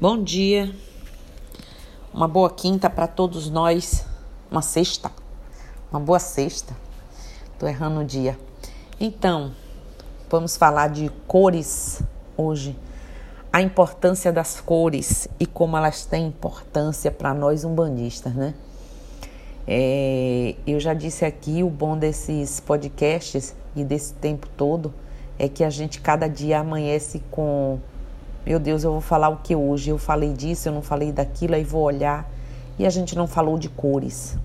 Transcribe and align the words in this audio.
Bom 0.00 0.22
dia, 0.22 0.74
uma 2.10 2.26
boa 2.26 2.48
quinta 2.48 2.88
para 2.88 3.06
todos 3.06 3.50
nós, 3.50 4.06
uma 4.50 4.62
sexta, 4.62 5.12
uma 5.90 6.00
boa 6.00 6.18
sexta. 6.18 6.74
Tô 7.58 7.66
errando 7.66 8.00
o 8.00 8.04
dia. 8.04 8.38
Então, 8.98 9.52
vamos 10.30 10.56
falar 10.56 10.88
de 10.88 11.10
cores 11.26 12.00
hoje. 12.34 12.74
A 13.52 13.60
importância 13.60 14.32
das 14.32 14.58
cores 14.58 15.28
e 15.38 15.44
como 15.44 15.76
elas 15.76 16.06
têm 16.06 16.28
importância 16.28 17.10
para 17.10 17.34
nós 17.34 17.62
umbandistas, 17.62 18.34
né? 18.34 18.54
É, 19.68 20.54
eu 20.66 20.80
já 20.80 20.94
disse 20.94 21.26
aqui 21.26 21.62
o 21.62 21.68
bom 21.68 21.94
desses 21.98 22.58
podcasts 22.58 23.54
e 23.76 23.84
desse 23.84 24.14
tempo 24.14 24.48
todo 24.56 24.94
é 25.38 25.46
que 25.46 25.62
a 25.62 25.68
gente 25.68 26.00
cada 26.00 26.26
dia 26.26 26.58
amanhece 26.58 27.22
com 27.30 27.78
meu 28.44 28.58
Deus, 28.58 28.84
eu 28.84 28.92
vou 28.92 29.00
falar 29.00 29.28
o 29.28 29.38
que 29.38 29.54
hoje? 29.54 29.90
Eu 29.90 29.98
falei 29.98 30.32
disso, 30.32 30.68
eu 30.68 30.72
não 30.72 30.82
falei 30.82 31.12
daquilo, 31.12 31.54
aí 31.54 31.64
vou 31.64 31.82
olhar. 31.82 32.28
E 32.78 32.86
a 32.86 32.90
gente 32.90 33.14
não 33.14 33.26
falou 33.26 33.58
de 33.58 33.68
cores. 33.68 34.36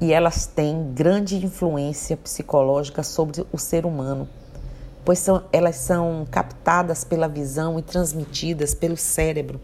E 0.00 0.12
elas 0.12 0.46
têm 0.46 0.92
grande 0.92 1.36
influência 1.36 2.16
psicológica 2.16 3.02
sobre 3.02 3.46
o 3.52 3.58
ser 3.58 3.86
humano, 3.86 4.28
pois 5.04 5.20
são, 5.20 5.44
elas 5.52 5.76
são 5.76 6.26
captadas 6.30 7.04
pela 7.04 7.28
visão 7.28 7.78
e 7.78 7.82
transmitidas 7.82 8.74
pelo 8.74 8.96
cérebro. 8.96 9.60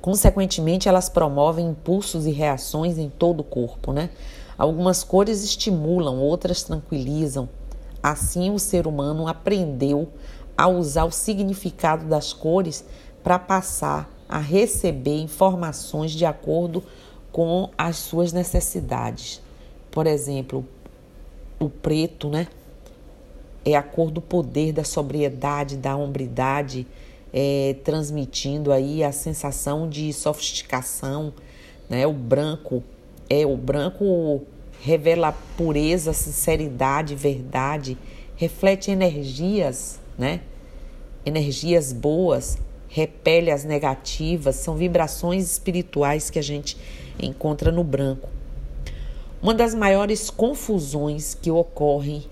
Consequentemente, 0.00 0.88
elas 0.88 1.08
promovem 1.08 1.68
impulsos 1.68 2.26
e 2.26 2.32
reações 2.32 2.98
em 2.98 3.08
todo 3.08 3.40
o 3.40 3.44
corpo, 3.44 3.92
né? 3.92 4.10
Algumas 4.58 5.04
cores 5.04 5.44
estimulam, 5.44 6.18
outras 6.18 6.64
tranquilizam. 6.64 7.48
Assim, 8.02 8.50
o 8.50 8.58
ser 8.58 8.88
humano 8.88 9.28
aprendeu 9.28 10.08
a 10.62 10.68
usar 10.68 11.04
o 11.06 11.10
significado 11.10 12.06
das 12.06 12.32
cores 12.32 12.84
para 13.20 13.36
passar 13.36 14.08
a 14.28 14.38
receber 14.38 15.20
informações 15.20 16.12
de 16.12 16.24
acordo 16.24 16.84
com 17.32 17.68
as 17.76 17.96
suas 17.96 18.32
necessidades. 18.32 19.42
Por 19.90 20.06
exemplo, 20.06 20.64
o 21.58 21.68
preto, 21.68 22.28
né? 22.28 22.46
É 23.64 23.74
a 23.74 23.82
cor 23.82 24.12
do 24.12 24.20
poder, 24.20 24.72
da 24.72 24.84
sobriedade, 24.84 25.76
da 25.76 25.96
hombridade, 25.96 26.86
é, 27.32 27.74
transmitindo 27.82 28.70
aí 28.70 29.02
a 29.02 29.10
sensação 29.10 29.88
de 29.88 30.12
sofisticação, 30.12 31.32
né? 31.90 32.06
O 32.06 32.12
branco 32.12 32.84
é 33.28 33.44
o 33.44 33.56
branco 33.56 34.42
revela 34.80 35.32
pureza, 35.56 36.12
sinceridade, 36.12 37.16
verdade, 37.16 37.98
reflete 38.36 38.92
energias 38.92 40.00
né? 40.16 40.40
Energias 41.24 41.92
boas, 41.92 42.58
repele 42.88 43.50
as 43.50 43.62
negativas, 43.62 44.56
são 44.56 44.74
vibrações 44.74 45.52
espirituais 45.52 46.30
que 46.30 46.38
a 46.38 46.42
gente 46.42 46.76
encontra 47.20 47.70
no 47.70 47.84
branco. 47.84 48.28
Uma 49.40 49.54
das 49.54 49.72
maiores 49.72 50.30
confusões 50.30 51.34
que 51.34 51.50
ocorrem 51.50 52.24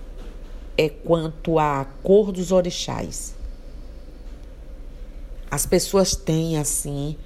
é 0.77 0.89
quanto 0.89 1.59
à 1.59 1.87
cor 2.03 2.33
dos 2.33 2.51
orixás. 2.51 3.35
As 5.49 5.67
pessoas 5.67 6.17
têm 6.17 6.59
assim, 6.59 7.17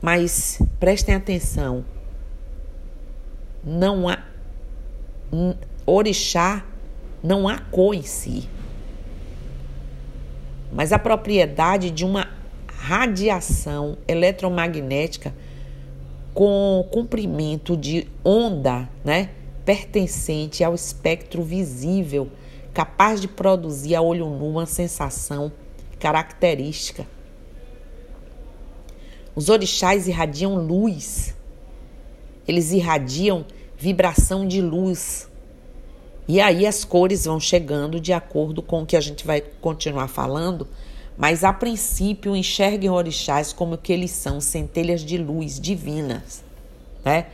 mas 0.00 0.58
prestem 0.80 1.14
atenção. 1.14 1.84
Não 3.62 4.08
há 4.08 4.22
orixá, 5.84 6.64
não 7.22 7.46
há 7.46 7.58
cor 7.58 7.94
em 7.94 8.02
si 8.02 8.48
mas 10.76 10.92
a 10.92 10.98
propriedade 10.98 11.90
de 11.90 12.04
uma 12.04 12.28
radiação 12.68 13.96
eletromagnética 14.06 15.34
com 16.34 16.86
comprimento 16.92 17.74
de 17.74 18.06
onda, 18.22 18.86
né, 19.02 19.30
pertencente 19.64 20.62
ao 20.62 20.74
espectro 20.74 21.42
visível, 21.42 22.30
capaz 22.74 23.22
de 23.22 23.26
produzir 23.26 23.94
a 23.94 24.02
olho 24.02 24.28
nu 24.28 24.50
uma 24.50 24.66
sensação 24.66 25.50
característica. 25.98 27.06
Os 29.34 29.48
orixás 29.48 30.06
irradiam 30.06 30.56
luz. 30.56 31.34
Eles 32.46 32.70
irradiam 32.72 33.46
vibração 33.78 34.46
de 34.46 34.60
luz. 34.60 35.26
E 36.28 36.40
aí 36.40 36.66
as 36.66 36.84
cores 36.84 37.24
vão 37.24 37.38
chegando 37.38 38.00
de 38.00 38.12
acordo 38.12 38.60
com 38.60 38.82
o 38.82 38.86
que 38.86 38.96
a 38.96 39.00
gente 39.00 39.26
vai 39.26 39.40
continuar 39.40 40.08
falando, 40.08 40.66
mas 41.16 41.44
a 41.44 41.52
princípio 41.52 42.34
enxerguem 42.34 42.90
orixás 42.90 43.52
como 43.52 43.78
que 43.78 43.92
eles 43.92 44.10
são, 44.10 44.40
centelhas 44.40 45.02
de 45.02 45.16
luz 45.16 45.60
divinas, 45.60 46.42
né? 47.04 47.26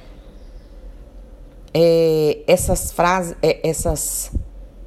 É, 1.75 2.41
essas 2.47 2.93
frases, 2.93 3.35
é, 3.43 3.67
essas 3.67 4.31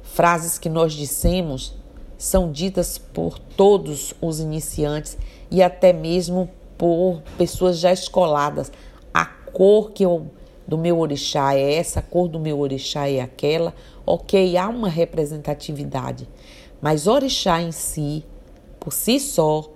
frases 0.02 0.56
que 0.56 0.68
nós 0.68 0.92
dissemos 0.92 1.74
são 2.16 2.50
ditas 2.50 2.96
por 2.96 3.38
todos 3.38 4.14
os 4.20 4.38
iniciantes 4.38 5.18
e 5.50 5.62
até 5.62 5.92
mesmo 5.92 6.48
por 6.78 7.22
pessoas 7.36 7.78
já 7.78 7.92
escoladas. 7.92 8.70
A 9.12 9.26
cor 9.26 9.90
que 9.90 10.04
eu 10.04 10.30
do 10.66 10.76
meu 10.76 10.98
orixá 10.98 11.54
é 11.54 11.74
essa, 11.74 12.00
a 12.00 12.02
cor 12.02 12.28
do 12.28 12.40
meu 12.40 12.58
orixá 12.58 13.08
é 13.08 13.20
aquela. 13.20 13.74
Ok, 14.04 14.56
há 14.56 14.68
uma 14.68 14.88
representatividade, 14.88 16.28
mas 16.80 17.06
orixá 17.06 17.60
em 17.60 17.72
si, 17.72 18.24
por 18.80 18.92
si 18.92 19.18
só, 19.20 19.70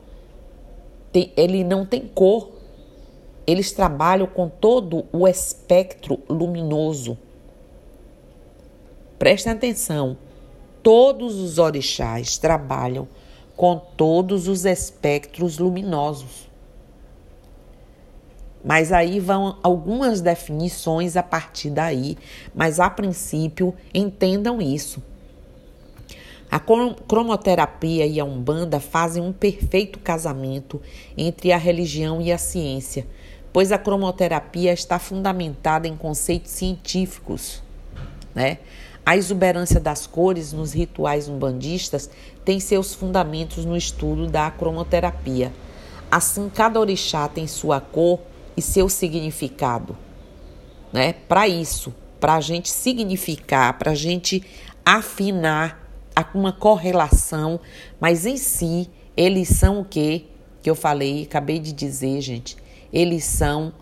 tem, 1.13 1.33
ele 1.37 1.65
não 1.65 1.85
tem 1.87 2.07
cor. 2.07 2.51
Eles 3.47 3.73
trabalham 3.73 4.27
com 4.27 4.49
todo 4.49 5.05
o 5.13 5.27
espectro 5.27 6.21
luminoso. 6.29 7.19
Prestem 9.19 9.53
atenção, 9.53 10.17
todos 10.83 11.37
os 11.37 11.59
orixás 11.59 12.39
trabalham 12.39 13.09
com 13.57 13.77
todos 13.77 14.49
os 14.49 14.65
espectros 14.65 15.59
luminosos. 15.59 16.50
Mas 18.65 18.93
aí 18.93 19.19
vão 19.19 19.57
algumas 19.63 20.21
definições 20.21 21.17
a 21.17 21.23
partir 21.23 21.71
daí, 21.71 22.17
mas 22.55 22.79
a 22.79 22.91
princípio 22.91 23.75
entendam 23.95 24.61
isso. 24.61 25.03
A 26.51 26.59
cromoterapia 26.59 28.07
e 28.07 28.19
a 28.19 28.25
Umbanda 28.25 28.81
fazem 28.81 29.23
um 29.23 29.33
perfeito 29.33 30.01
casamento 30.01 30.83
entre 31.17 31.53
a 31.53 31.57
religião 31.57 32.21
e 32.21 32.33
a 32.33 32.39
ciência, 32.39 33.07
pois 33.53 33.71
a 33.71 33.79
cromoterapia 33.79 34.73
está 34.73 34.99
fundamentada 34.99 35.87
em 35.87 35.97
conceitos 35.97 36.51
científicos, 36.51 37.63
né? 38.35 38.59
A 39.07 39.17
exuberância 39.17 39.81
das 39.81 40.07
cores 40.07 40.53
nos 40.53 40.73
rituais 40.73 41.29
umbandistas 41.29 42.11
tem 42.45 42.61
seus 42.61 42.95
fundamentos 42.95 43.65
no 43.65 43.77
estudo 43.77 44.27
da 44.27 44.51
cromoterapia. 44.51 45.53
Assim, 46.11 46.51
cada 46.51 46.79
orixá 46.79 47.27
tem 47.27 47.47
sua 47.47 47.81
cor 47.81 48.21
e 48.57 48.63
seu 48.63 48.89
significado, 48.89 49.97
né? 50.93 51.13
Para 51.13 51.49
isso, 51.49 51.95
para 52.19 52.35
a 52.35 52.41
gente 52.41 52.69
significar, 52.69 53.79
para 53.79 53.93
a 53.93 53.95
gente 53.95 54.45
afinar 54.85 55.81
uma 56.35 56.53
correlação, 56.53 57.59
mas 57.99 58.27
em 58.27 58.37
si 58.37 58.91
eles 59.17 59.49
são 59.49 59.81
o 59.81 59.85
que 59.85 60.29
que 60.63 60.69
eu 60.69 60.75
falei, 60.75 61.23
acabei 61.23 61.59
de 61.59 61.73
dizer, 61.73 62.21
gente. 62.21 62.57
Eles 62.93 63.25
são 63.25 63.73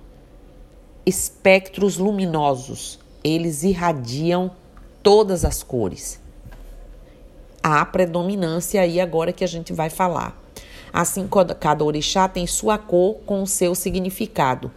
espectros 1.04 1.96
luminosos. 1.96 2.98
Eles 3.24 3.62
irradiam 3.62 4.50
todas 5.02 5.44
as 5.44 5.62
cores. 5.62 6.20
Há 7.62 7.84
predominância 7.84 8.80
aí 8.80 9.00
agora 9.00 9.32
que 9.32 9.42
a 9.42 9.48
gente 9.48 9.72
vai 9.72 9.90
falar. 9.90 10.40
Assim, 10.92 11.28
cada 11.60 11.84
orixá 11.84 12.28
tem 12.28 12.46
sua 12.46 12.78
cor 12.78 13.16
com 13.26 13.42
o 13.42 13.46
seu 13.46 13.74
significado. 13.74 14.70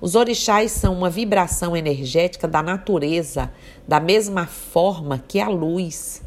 Os 0.00 0.14
orixás 0.14 0.70
são 0.72 0.92
uma 0.92 1.08
vibração 1.08 1.76
energética 1.76 2.46
da 2.46 2.62
natureza, 2.62 3.50
da 3.88 3.98
mesma 3.98 4.46
forma 4.46 5.22
que 5.26 5.40
a 5.40 5.48
luz. 5.48 6.22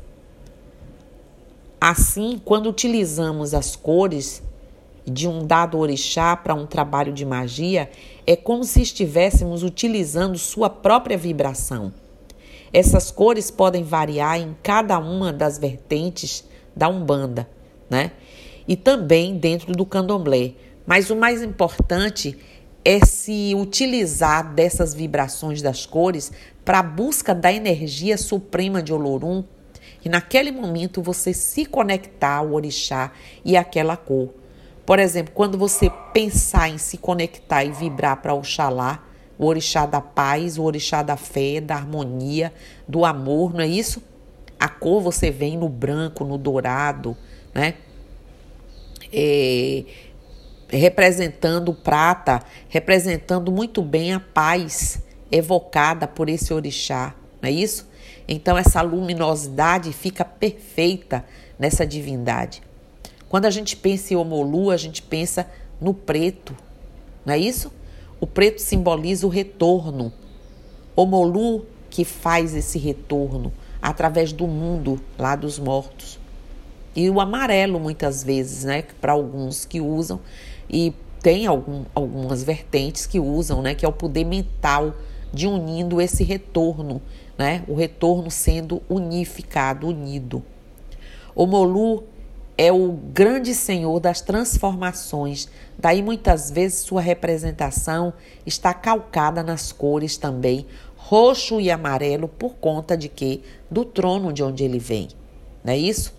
Assim, 1.80 2.42
quando 2.44 2.70
utilizamos 2.70 3.54
as 3.54 3.76
cores 3.76 4.42
de 5.06 5.28
um 5.28 5.46
dado 5.46 5.78
orixá 5.78 6.36
para 6.36 6.54
um 6.54 6.66
trabalho 6.66 7.14
de 7.14 7.26
magia, 7.26 7.90
é 8.26 8.36
como 8.36 8.64
se 8.64 8.82
estivéssemos 8.82 9.64
utilizando 9.64 10.38
sua 10.38 10.70
própria 10.70 11.18
vibração. 11.18 11.94
Essas 12.74 13.10
cores 13.10 13.50
podem 13.50 13.84
variar 13.84 14.40
em 14.40 14.56
cada 14.62 15.00
uma 15.00 15.32
das 15.32 15.58
vertentes 15.58 16.44
da 16.76 16.90
Umbanda, 16.90 17.48
né? 17.90 18.12
E 18.68 18.76
também 18.76 19.38
dentro 19.38 19.72
do 19.72 19.86
candomblé. 19.86 20.54
Mas 20.86 21.10
o 21.10 21.16
mais 21.16 21.42
importante 21.42 22.38
é 22.84 23.04
se 23.06 23.54
utilizar 23.56 24.54
dessas 24.54 24.94
vibrações 24.94 25.62
das 25.62 25.86
cores 25.86 26.32
para 26.64 26.80
a 26.80 26.84
busca 26.84 27.36
da 27.36 27.52
energia 27.52 28.18
suprema 28.18 28.82
de 28.82 28.94
Olorum 28.94 29.44
e 30.04 30.10
naquele 30.10 30.52
momento 30.52 31.02
você 31.02 31.34
se 31.34 31.66
conectar 31.66 32.36
ao 32.36 32.54
orixá 32.54 33.12
e 33.44 33.58
àquela 33.58 33.98
cor. 33.98 34.34
Por 34.86 35.00
exemplo, 35.00 35.34
quando 35.36 35.58
você 35.58 35.90
pensar 36.14 36.70
em 36.70 36.78
se 36.78 36.98
conectar 36.98 37.66
e 37.66 37.72
vibrar 37.72 38.22
para 38.22 38.34
Oxalá, 38.34 39.04
o 39.38 39.46
orixá 39.46 39.86
da 39.86 40.00
paz, 40.00 40.58
o 40.58 40.64
orixá 40.64 41.04
da 41.04 41.18
fé, 41.18 41.60
da 41.60 41.76
harmonia, 41.76 42.54
do 42.88 43.04
amor, 43.04 43.54
não 43.54 43.60
é 43.60 43.68
isso? 43.68 44.02
A 44.58 44.70
cor 44.70 45.02
você 45.02 45.30
vem 45.30 45.58
no 45.58 45.68
branco, 45.68 46.24
no 46.24 46.38
dourado, 46.38 47.18
né? 47.54 47.76
É, 49.12 49.84
representando 50.70 51.74
prata, 51.74 52.42
representando 52.68 53.52
muito 53.52 53.82
bem 53.82 54.14
a 54.14 54.20
paz 54.20 55.02
evocada 55.32 56.08
por 56.08 56.30
esse 56.30 56.54
orixá, 56.54 57.16
não 57.42 57.50
é 57.50 57.52
isso? 57.52 57.88
Então 58.28 58.58
essa 58.58 58.82
luminosidade 58.82 59.94
fica 59.94 60.26
perfeita 60.26 61.24
nessa 61.58 61.86
divindade. 61.86 62.62
Quando 63.30 63.46
a 63.46 63.50
gente 63.50 63.76
pensa 63.76 64.14
em 64.14 64.18
Omolu, 64.18 64.72
a 64.72 64.78
gente 64.78 65.02
pensa 65.02 65.50
no 65.80 65.94
preto, 65.94 66.56
não 67.26 67.34
é 67.34 67.38
isso? 67.38 67.72
O 68.20 68.28
preto 68.28 68.62
simboliza 68.62 69.26
o 69.26 69.30
retorno. 69.30 70.12
Omolu 70.96 71.66
que 71.90 72.04
faz 72.04 72.56
esse 72.56 72.80
retorno 72.80 73.54
através 73.82 74.34
do 74.34 74.48
mundo 74.48 75.00
lá 75.18 75.36
dos 75.36 75.60
mortos. 75.60 76.20
E 76.98 77.12
o 77.12 77.22
amarelo, 77.22 77.80
muitas 77.80 78.24
vezes, 78.24 78.64
né? 78.64 78.84
Para 79.00 79.12
alguns 79.12 79.66
que 79.66 79.80
usam, 79.80 80.20
e 80.68 80.92
tem 81.22 81.46
algum, 81.46 81.86
algumas 81.94 82.42
vertentes 82.42 83.06
que 83.06 83.20
usam, 83.20 83.62
né? 83.62 83.76
Que 83.76 83.86
é 83.86 83.88
o 83.88 83.94
poder 83.94 84.26
mental 84.26 84.96
de 85.32 85.46
unindo 85.46 86.02
esse 86.02 86.24
retorno, 86.24 87.00
né? 87.38 87.64
O 87.68 87.76
retorno 87.76 88.32
sendo 88.32 88.82
unificado, 88.90 89.86
unido. 89.86 90.42
O 91.36 91.46
Molu 91.46 92.04
é 92.58 92.72
o 92.72 92.94
grande 92.94 93.54
senhor 93.54 94.00
das 94.00 94.20
transformações. 94.20 95.48
Daí 95.78 96.02
muitas 96.02 96.50
vezes 96.50 96.80
sua 96.80 97.00
representação 97.00 98.12
está 98.44 98.74
calcada 98.74 99.44
nas 99.44 99.72
cores 99.72 100.18
também, 100.18 100.66
roxo 100.96 101.62
e 101.62 101.70
amarelo, 101.70 102.28
por 102.28 102.56
conta 102.56 102.98
de 102.98 103.08
que 103.08 103.44
do 103.70 103.86
trono 103.86 104.34
de 104.34 104.42
onde 104.42 104.64
ele 104.64 104.80
vem. 104.80 105.10
Não 105.64 105.74
é 105.74 105.78
isso? 105.78 106.18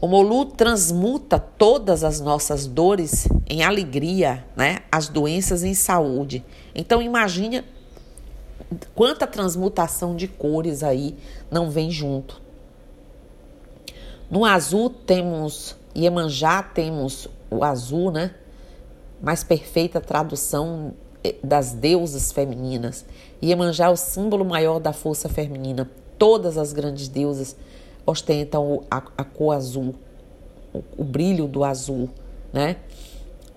O 0.00 0.06
Molu 0.06 0.44
transmuta 0.44 1.40
todas 1.40 2.04
as 2.04 2.20
nossas 2.20 2.66
dores 2.66 3.26
em 3.48 3.64
alegria, 3.64 4.44
né? 4.56 4.78
As 4.92 5.08
doenças 5.08 5.64
em 5.64 5.74
saúde. 5.74 6.44
Então 6.72 7.02
imagine 7.02 7.64
quanta 8.94 9.26
transmutação 9.26 10.14
de 10.14 10.28
cores 10.28 10.84
aí 10.84 11.16
não 11.50 11.68
vem 11.68 11.90
junto. 11.90 12.40
No 14.30 14.44
azul 14.44 14.88
temos 14.88 15.74
Iemanjá, 15.96 16.62
temos 16.62 17.26
o 17.50 17.64
azul, 17.64 18.12
né? 18.12 18.32
Mais 19.20 19.42
perfeita 19.42 20.00
tradução 20.00 20.94
eh, 21.24 21.34
das 21.42 21.72
deusas 21.72 22.30
femininas. 22.30 23.04
Iemanjá 23.42 23.86
é 23.86 23.90
o 23.90 23.96
símbolo 23.96 24.44
maior 24.44 24.78
da 24.78 24.92
força 24.92 25.28
feminina. 25.28 25.90
Todas 26.16 26.56
as 26.56 26.72
grandes 26.72 27.08
deusas 27.08 27.56
ostentam 28.10 28.84
a, 28.90 29.02
a 29.18 29.24
cor 29.24 29.54
azul, 29.54 29.94
o, 30.72 30.82
o, 30.96 31.04
brilho 31.04 31.46
do 31.46 31.62
azul, 31.62 32.08
né? 32.52 32.76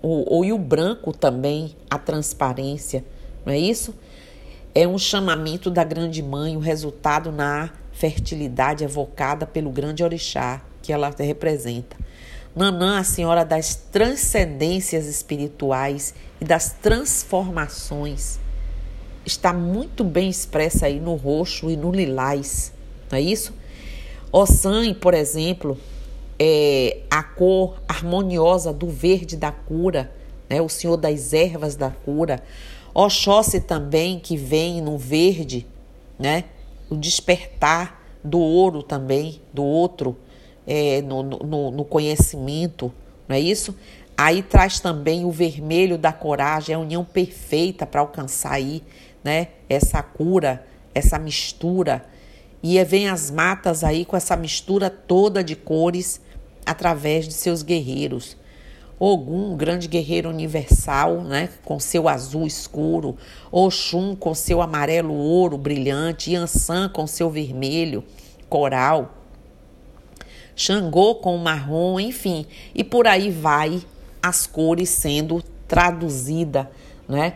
O, 0.02 0.38
o, 0.38 0.44
e 0.44 0.52
o 0.52 0.58
branco 0.58 1.12
também, 1.12 1.74
a 1.88 1.98
transparência, 1.98 3.04
não 3.46 3.52
é 3.52 3.58
isso? 3.58 3.94
É 4.74 4.86
um 4.86 4.98
chamamento 4.98 5.70
da 5.70 5.84
grande 5.84 6.22
mãe, 6.22 6.56
o 6.56 6.60
resultado 6.60 7.32
na 7.32 7.70
fertilidade 7.92 8.84
evocada 8.84 9.46
pelo 9.46 9.70
grande 9.70 10.02
orixá 10.02 10.60
que 10.82 10.92
ela 10.92 11.14
representa. 11.16 11.96
Nanã, 12.54 12.98
a 12.98 13.04
senhora 13.04 13.44
das 13.44 13.74
transcendências 13.74 15.06
espirituais 15.06 16.14
e 16.40 16.44
das 16.44 16.72
transformações, 16.72 18.38
está 19.24 19.52
muito 19.52 20.04
bem 20.04 20.28
expressa 20.28 20.86
aí 20.86 21.00
no 21.00 21.14
roxo 21.14 21.70
e 21.70 21.76
no 21.76 21.90
lilás, 21.90 22.72
não 23.10 23.18
é 23.18 23.22
isso? 23.22 23.54
Ossan, 24.32 24.94
por 24.94 25.12
exemplo, 25.12 25.78
é 26.38 27.00
a 27.10 27.22
cor 27.22 27.76
harmoniosa 27.86 28.72
do 28.72 28.88
verde 28.88 29.36
da 29.36 29.52
cura, 29.52 30.10
né? 30.48 30.60
o 30.62 30.68
senhor 30.68 30.96
das 30.96 31.34
ervas 31.34 31.76
da 31.76 31.90
cura. 31.90 32.42
Oxóssi 32.94 33.60
também, 33.60 34.18
que 34.18 34.36
vem 34.36 34.80
no 34.80 34.96
verde, 34.96 35.66
né? 36.18 36.44
o 36.88 36.96
despertar 36.96 38.02
do 38.24 38.38
ouro 38.38 38.82
também, 38.82 39.40
do 39.52 39.62
outro, 39.62 40.16
é, 40.66 41.02
no, 41.02 41.22
no, 41.22 41.70
no 41.70 41.84
conhecimento, 41.84 42.92
não 43.28 43.36
é 43.36 43.40
isso? 43.40 43.74
Aí 44.16 44.42
traz 44.42 44.78
também 44.78 45.24
o 45.24 45.30
vermelho 45.30 45.98
da 45.98 46.12
coragem, 46.12 46.74
a 46.74 46.78
união 46.78 47.04
perfeita 47.04 47.86
para 47.86 48.00
alcançar 48.00 48.52
aí, 48.52 48.82
né? 49.24 49.48
Essa 49.68 50.02
cura, 50.02 50.64
essa 50.94 51.18
mistura. 51.18 52.04
E 52.62 52.82
vem 52.84 53.08
as 53.08 53.30
matas 53.30 53.82
aí 53.82 54.04
com 54.04 54.16
essa 54.16 54.36
mistura 54.36 54.88
toda 54.88 55.42
de 55.42 55.56
cores 55.56 56.20
através 56.64 57.26
de 57.26 57.34
seus 57.34 57.62
guerreiros. 57.62 58.36
Ogum, 58.98 59.56
grande 59.56 59.88
guerreiro 59.88 60.30
universal, 60.30 61.22
né, 61.22 61.48
com 61.64 61.80
seu 61.80 62.08
azul 62.08 62.46
escuro, 62.46 63.16
Oxum 63.50 64.14
com 64.14 64.32
seu 64.32 64.62
amarelo 64.62 65.12
ouro 65.12 65.58
brilhante, 65.58 66.32
Yansan 66.32 66.88
com 66.88 67.04
seu 67.04 67.28
vermelho 67.28 68.04
coral, 68.48 69.12
Xangô 70.54 71.16
com 71.16 71.36
marrom, 71.38 71.98
enfim, 71.98 72.46
e 72.72 72.84
por 72.84 73.08
aí 73.08 73.28
vai 73.28 73.82
as 74.22 74.46
cores 74.46 74.90
sendo 74.90 75.42
traduzida, 75.66 76.70
né? 77.08 77.34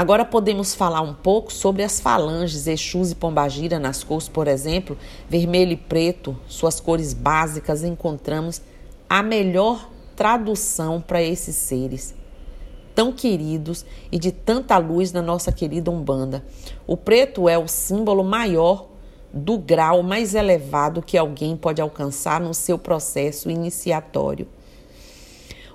Agora 0.00 0.24
podemos 0.24 0.74
falar 0.74 1.02
um 1.02 1.12
pouco 1.12 1.52
sobre 1.52 1.82
as 1.82 2.00
falanges, 2.00 2.66
Exus 2.66 3.10
e 3.10 3.14
Pombagira 3.14 3.78
nas 3.78 4.02
cores, 4.02 4.30
por 4.30 4.48
exemplo, 4.48 4.96
vermelho 5.28 5.72
e 5.72 5.76
preto, 5.76 6.34
suas 6.48 6.80
cores 6.80 7.12
básicas, 7.12 7.84
encontramos 7.84 8.62
a 9.06 9.22
melhor 9.22 9.90
tradução 10.16 11.02
para 11.02 11.22
esses 11.22 11.54
seres 11.54 12.14
tão 12.94 13.12
queridos 13.12 13.84
e 14.10 14.18
de 14.18 14.32
tanta 14.32 14.78
luz 14.78 15.12
na 15.12 15.20
nossa 15.20 15.52
querida 15.52 15.90
Umbanda. 15.90 16.46
O 16.86 16.96
preto 16.96 17.46
é 17.46 17.58
o 17.58 17.68
símbolo 17.68 18.24
maior 18.24 18.88
do 19.30 19.58
grau 19.58 20.02
mais 20.02 20.34
elevado 20.34 21.02
que 21.02 21.18
alguém 21.18 21.58
pode 21.58 21.82
alcançar 21.82 22.40
no 22.40 22.54
seu 22.54 22.78
processo 22.78 23.50
iniciatório. 23.50 24.48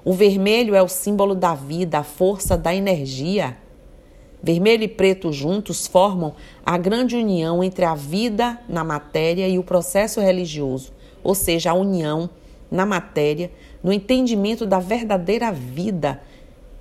O 0.04 0.14
vermelho 0.14 0.74
é 0.74 0.82
o 0.82 0.88
símbolo 0.88 1.36
da 1.36 1.54
vida, 1.54 2.00
a 2.00 2.04
força 2.04 2.58
da 2.58 2.74
energia. 2.74 3.64
Vermelho 4.46 4.84
e 4.84 4.88
preto 4.88 5.34
juntos 5.34 5.88
formam 5.88 6.36
a 6.64 6.78
grande 6.78 7.16
união 7.16 7.64
entre 7.64 7.84
a 7.84 7.96
vida 7.96 8.60
na 8.70 8.84
matéria 8.84 9.48
e 9.48 9.58
o 9.58 9.64
processo 9.64 10.22
religioso, 10.22 10.94
ou 11.24 11.34
seja, 11.34 11.72
a 11.72 11.74
união 11.74 12.30
na 12.70 12.86
matéria, 12.86 13.50
no 13.84 13.92
entendimento 13.92 14.64
da 14.64 14.78
verdadeira 14.78 15.52
vida, 15.52 16.22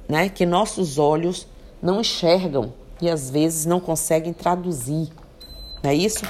né, 0.07 0.29
que 0.29 0.45
nossos 0.45 0.99
olhos 0.99 1.47
não 1.81 2.03
enxergam 2.03 2.75
e 3.01 3.09
às 3.09 3.31
vezes 3.31 3.65
não 3.65 3.81
conseguem 3.81 4.35
traduzir. 4.35 5.09
Não 5.83 5.91
é 5.91 5.95
isso? 5.95 6.27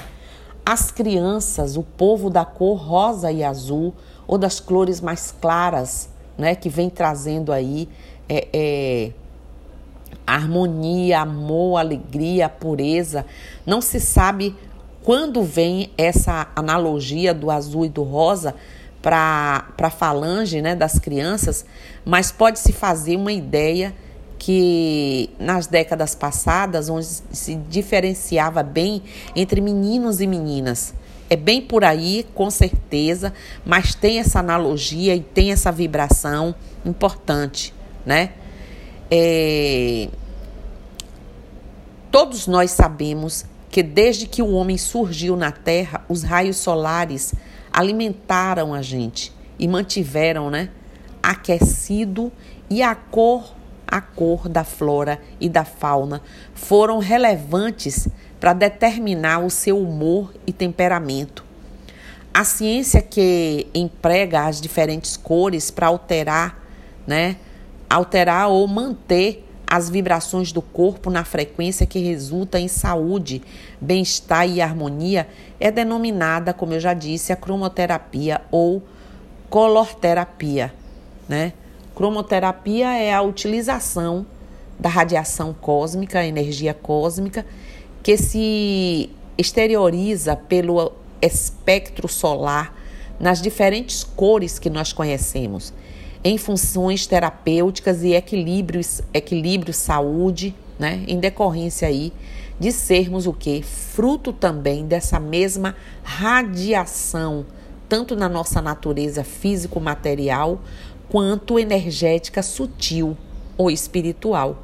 As 0.64 0.92
crianças, 0.92 1.76
o 1.76 1.82
povo 1.82 2.30
da 2.30 2.44
cor 2.44 2.76
rosa 2.76 3.32
e 3.32 3.42
azul 3.42 3.92
ou 4.24 4.38
das 4.38 4.60
cores 4.60 5.00
mais 5.00 5.34
claras, 5.40 6.08
né, 6.38 6.54
que 6.54 6.68
vem 6.68 6.88
trazendo 6.88 7.50
aí 7.52 7.88
é, 8.28 8.46
é, 8.52 9.12
harmonia, 10.26 11.20
amor, 11.20 11.78
alegria, 11.78 12.48
pureza. 12.48 13.24
Não 13.66 13.80
se 13.80 14.00
sabe 14.00 14.54
quando 15.02 15.42
vem 15.42 15.90
essa 15.98 16.48
analogia 16.56 17.34
do 17.34 17.50
azul 17.50 17.84
e 17.84 17.88
do 17.88 18.02
rosa, 18.02 18.54
para 19.04 19.66
a 19.78 19.90
falange 19.90 20.62
né, 20.62 20.74
das 20.74 20.98
crianças, 20.98 21.66
mas 22.06 22.32
pode-se 22.32 22.72
fazer 22.72 23.16
uma 23.16 23.32
ideia 23.32 23.94
que 24.38 25.28
nas 25.38 25.66
décadas 25.66 26.14
passadas, 26.14 26.88
onde 26.88 27.06
se 27.06 27.54
diferenciava 27.68 28.62
bem 28.62 29.02
entre 29.36 29.60
meninos 29.60 30.22
e 30.22 30.26
meninas. 30.26 30.94
É 31.28 31.36
bem 31.36 31.60
por 31.60 31.84
aí, 31.84 32.26
com 32.34 32.50
certeza, 32.50 33.32
mas 33.64 33.94
tem 33.94 34.20
essa 34.20 34.38
analogia 34.38 35.14
e 35.14 35.20
tem 35.20 35.52
essa 35.52 35.70
vibração 35.70 36.54
importante, 36.84 37.74
né? 38.06 38.30
É... 39.10 40.08
Todos 42.10 42.46
nós 42.46 42.70
sabemos 42.70 43.44
que 43.70 43.82
desde 43.82 44.26
que 44.26 44.40
o 44.40 44.52
homem 44.52 44.78
surgiu 44.78 45.36
na 45.36 45.50
Terra, 45.50 46.04
os 46.08 46.22
raios 46.22 46.58
solares 46.58 47.34
alimentaram 47.72 48.72
a 48.72 48.80
gente 48.80 49.32
e 49.58 49.66
mantiveram, 49.66 50.48
né, 50.48 50.70
aquecido 51.20 52.30
e 52.70 52.82
a 52.82 52.94
cor, 52.94 53.52
a 53.86 54.00
cor 54.00 54.48
da 54.48 54.62
flora 54.62 55.20
e 55.40 55.48
da 55.48 55.64
fauna 55.64 56.22
foram 56.54 56.98
relevantes 56.98 58.08
para 58.38 58.52
determinar 58.52 59.40
o 59.40 59.50
seu 59.50 59.78
humor 59.78 60.32
e 60.46 60.52
temperamento. 60.52 61.44
A 62.32 62.44
ciência 62.44 63.02
que 63.02 63.66
emprega 63.74 64.46
as 64.46 64.60
diferentes 64.60 65.16
cores 65.16 65.70
para 65.70 65.88
alterar 65.88 66.62
né, 67.06 67.36
alterar 67.88 68.48
ou 68.48 68.66
manter 68.66 69.44
as 69.66 69.88
vibrações 69.88 70.52
do 70.52 70.62
corpo 70.62 71.10
na 71.10 71.24
frequência 71.24 71.86
que 71.86 71.98
resulta 71.98 72.60
em 72.60 72.68
saúde, 72.68 73.42
bem-estar 73.80 74.48
e 74.48 74.60
harmonia 74.60 75.26
é 75.58 75.70
denominada, 75.70 76.52
como 76.52 76.74
eu 76.74 76.80
já 76.80 76.94
disse, 76.94 77.32
a 77.32 77.36
cromoterapia 77.36 78.40
ou 78.50 78.82
colorterapia, 79.48 80.72
né? 81.28 81.52
Cromoterapia 81.94 82.92
é 82.92 83.12
a 83.12 83.22
utilização 83.22 84.26
da 84.78 84.88
radiação 84.88 85.54
cósmica, 85.54 86.24
energia 86.24 86.74
cósmica, 86.74 87.46
que 88.02 88.16
se 88.16 89.10
exterioriza 89.38 90.36
pelo 90.36 90.92
espectro 91.22 92.06
solar 92.06 92.74
nas 93.18 93.40
diferentes 93.40 94.04
cores 94.04 94.58
que 94.58 94.68
nós 94.68 94.92
conhecemos 94.92 95.72
em 96.24 96.38
funções 96.38 97.06
terapêuticas 97.06 98.02
e 98.02 98.14
equilíbrio 98.14 99.74
saúde, 99.74 100.54
né? 100.78 101.04
Em 101.06 101.20
decorrência 101.20 101.86
aí 101.86 102.12
de 102.58 102.72
sermos 102.72 103.26
o 103.26 103.32
que? 103.32 103.62
Fruto 103.62 104.32
também 104.32 104.86
dessa 104.86 105.20
mesma 105.20 105.76
radiação, 106.02 107.44
tanto 107.88 108.16
na 108.16 108.28
nossa 108.28 108.62
natureza 108.62 109.22
físico-material, 109.22 110.60
quanto 111.10 111.58
energética 111.58 112.42
sutil 112.42 113.14
ou 113.58 113.70
espiritual. 113.70 114.62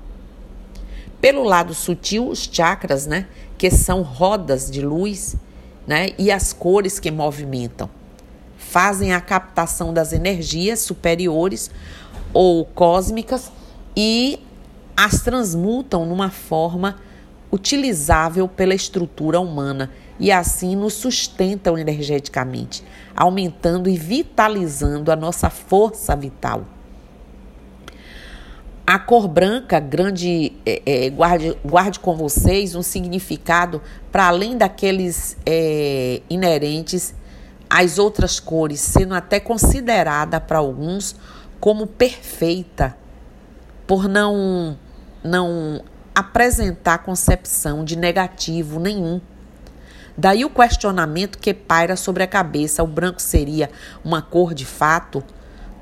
Pelo 1.20 1.44
lado 1.44 1.74
sutil, 1.74 2.28
os 2.28 2.48
chakras, 2.50 3.06
né, 3.06 3.26
que 3.58 3.70
são 3.70 4.00
rodas 4.00 4.70
de 4.70 4.80
luz, 4.80 5.36
né, 5.86 6.10
e 6.16 6.30
as 6.30 6.54
cores 6.54 6.98
que 6.98 7.10
movimentam 7.10 7.90
fazem 8.60 9.12
a 9.12 9.20
captação 9.20 9.92
das 9.92 10.12
energias 10.12 10.80
superiores 10.80 11.70
ou 12.32 12.64
cósmicas 12.64 13.50
e 13.96 14.38
as 14.96 15.22
transmutam 15.22 16.04
numa 16.04 16.30
forma 16.30 16.96
utilizável 17.50 18.46
pela 18.46 18.74
estrutura 18.74 19.40
humana 19.40 19.90
e 20.20 20.30
assim 20.30 20.76
nos 20.76 20.92
sustentam 20.92 21.78
energeticamente, 21.78 22.84
aumentando 23.16 23.88
e 23.88 23.96
vitalizando 23.96 25.10
a 25.10 25.16
nossa 25.16 25.48
força 25.48 26.14
vital. 26.14 26.64
A 28.86 28.98
cor 28.98 29.26
branca, 29.26 29.80
grande, 29.80 30.52
é, 30.66 30.82
é, 30.84 31.10
guarde, 31.10 31.56
guarde 31.64 31.98
com 31.98 32.14
vocês 32.14 32.74
um 32.74 32.82
significado 32.82 33.80
para 34.12 34.26
além 34.26 34.56
daqueles 34.56 35.36
é, 35.46 36.20
inerentes 36.28 37.14
as 37.70 37.98
outras 37.98 38.40
cores 38.40 38.80
sendo 38.80 39.14
até 39.14 39.38
considerada 39.38 40.40
para 40.40 40.58
alguns 40.58 41.14
como 41.60 41.86
perfeita, 41.86 42.96
por 43.86 44.08
não 44.08 44.76
não 45.22 45.84
apresentar 46.14 46.98
concepção 46.98 47.84
de 47.84 47.94
negativo 47.94 48.80
nenhum. 48.80 49.20
Daí 50.16 50.44
o 50.44 50.50
questionamento 50.50 51.38
que 51.38 51.54
paira 51.54 51.94
sobre 51.96 52.22
a 52.22 52.26
cabeça: 52.26 52.82
o 52.82 52.86
branco 52.86 53.22
seria 53.22 53.70
uma 54.04 54.20
cor 54.20 54.52
de 54.52 54.66
fato? 54.66 55.22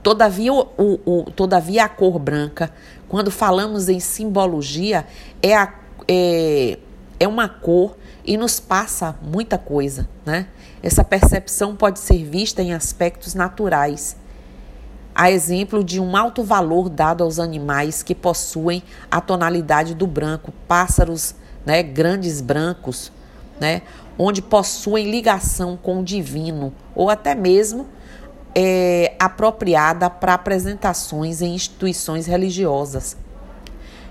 Todavia, 0.02 0.52
o, 0.52 0.66
o, 0.76 1.30
todavia 1.32 1.84
a 1.84 1.88
cor 1.88 2.18
branca, 2.18 2.70
quando 3.08 3.30
falamos 3.30 3.88
em 3.88 3.98
simbologia, 3.98 5.06
é, 5.42 5.56
a, 5.56 5.74
é, 6.06 6.78
é 7.20 7.26
uma 7.26 7.48
cor 7.48 7.96
e 8.24 8.36
nos 8.36 8.60
passa 8.60 9.16
muita 9.22 9.58
coisa, 9.58 10.08
né? 10.24 10.46
Essa 10.82 11.02
percepção 11.02 11.74
pode 11.74 11.98
ser 11.98 12.24
vista 12.24 12.62
em 12.62 12.72
aspectos 12.72 13.34
naturais. 13.34 14.16
A 15.14 15.30
exemplo 15.30 15.82
de 15.82 15.98
um 15.98 16.16
alto 16.16 16.44
valor 16.44 16.88
dado 16.88 17.24
aos 17.24 17.40
animais 17.40 18.02
que 18.02 18.14
possuem 18.14 18.82
a 19.10 19.20
tonalidade 19.20 19.94
do 19.94 20.06
branco, 20.06 20.52
pássaros, 20.68 21.34
né, 21.66 21.82
grandes 21.82 22.40
brancos, 22.40 23.10
né, 23.58 23.82
onde 24.16 24.40
possuem 24.40 25.10
ligação 25.10 25.76
com 25.76 26.00
o 26.00 26.04
divino, 26.04 26.72
ou 26.94 27.10
até 27.10 27.34
mesmo 27.34 27.88
é, 28.54 29.16
apropriada 29.18 30.08
para 30.08 30.34
apresentações 30.34 31.42
em 31.42 31.54
instituições 31.54 32.26
religiosas. 32.26 33.16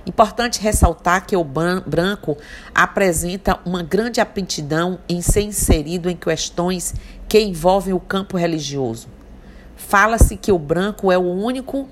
Importante 0.08 0.62
ressaltar 0.62 1.26
que 1.26 1.36
o 1.36 1.44
branco 1.44 2.38
apresenta 2.74 3.60
uma 3.66 3.84
grande 3.84 4.22
aptidão 4.22 5.00
em 5.10 5.22
ser 5.22 5.42
inserido 5.42 6.10
em 6.10 6.16
questões 6.16 6.96
que 7.28 7.38
envolvem 7.42 7.94
o 7.94 8.00
campo 8.00 8.38
religioso. 8.38 9.10
Fala-se 9.76 10.38
que 10.38 10.50
o 10.50 10.58
branco 10.58 11.12
é 11.12 11.18
o 11.18 11.30
único, 11.30 11.90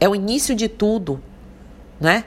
é 0.00 0.08
o 0.08 0.14
início 0.16 0.56
de 0.56 0.68
tudo, 0.68 1.22
né? 2.00 2.24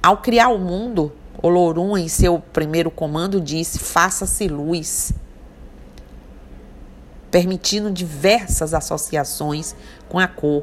Ao 0.00 0.18
criar 0.18 0.50
o 0.50 0.58
mundo, 0.58 1.12
Olorum, 1.42 1.96
em 1.98 2.06
seu 2.06 2.38
primeiro 2.38 2.92
comando, 2.92 3.40
disse: 3.40 3.80
faça-se 3.80 4.46
luz, 4.46 5.12
permitindo 7.28 7.90
diversas 7.90 8.72
associações 8.72 9.74
com 10.08 10.16
a 10.16 10.28
cor. 10.28 10.62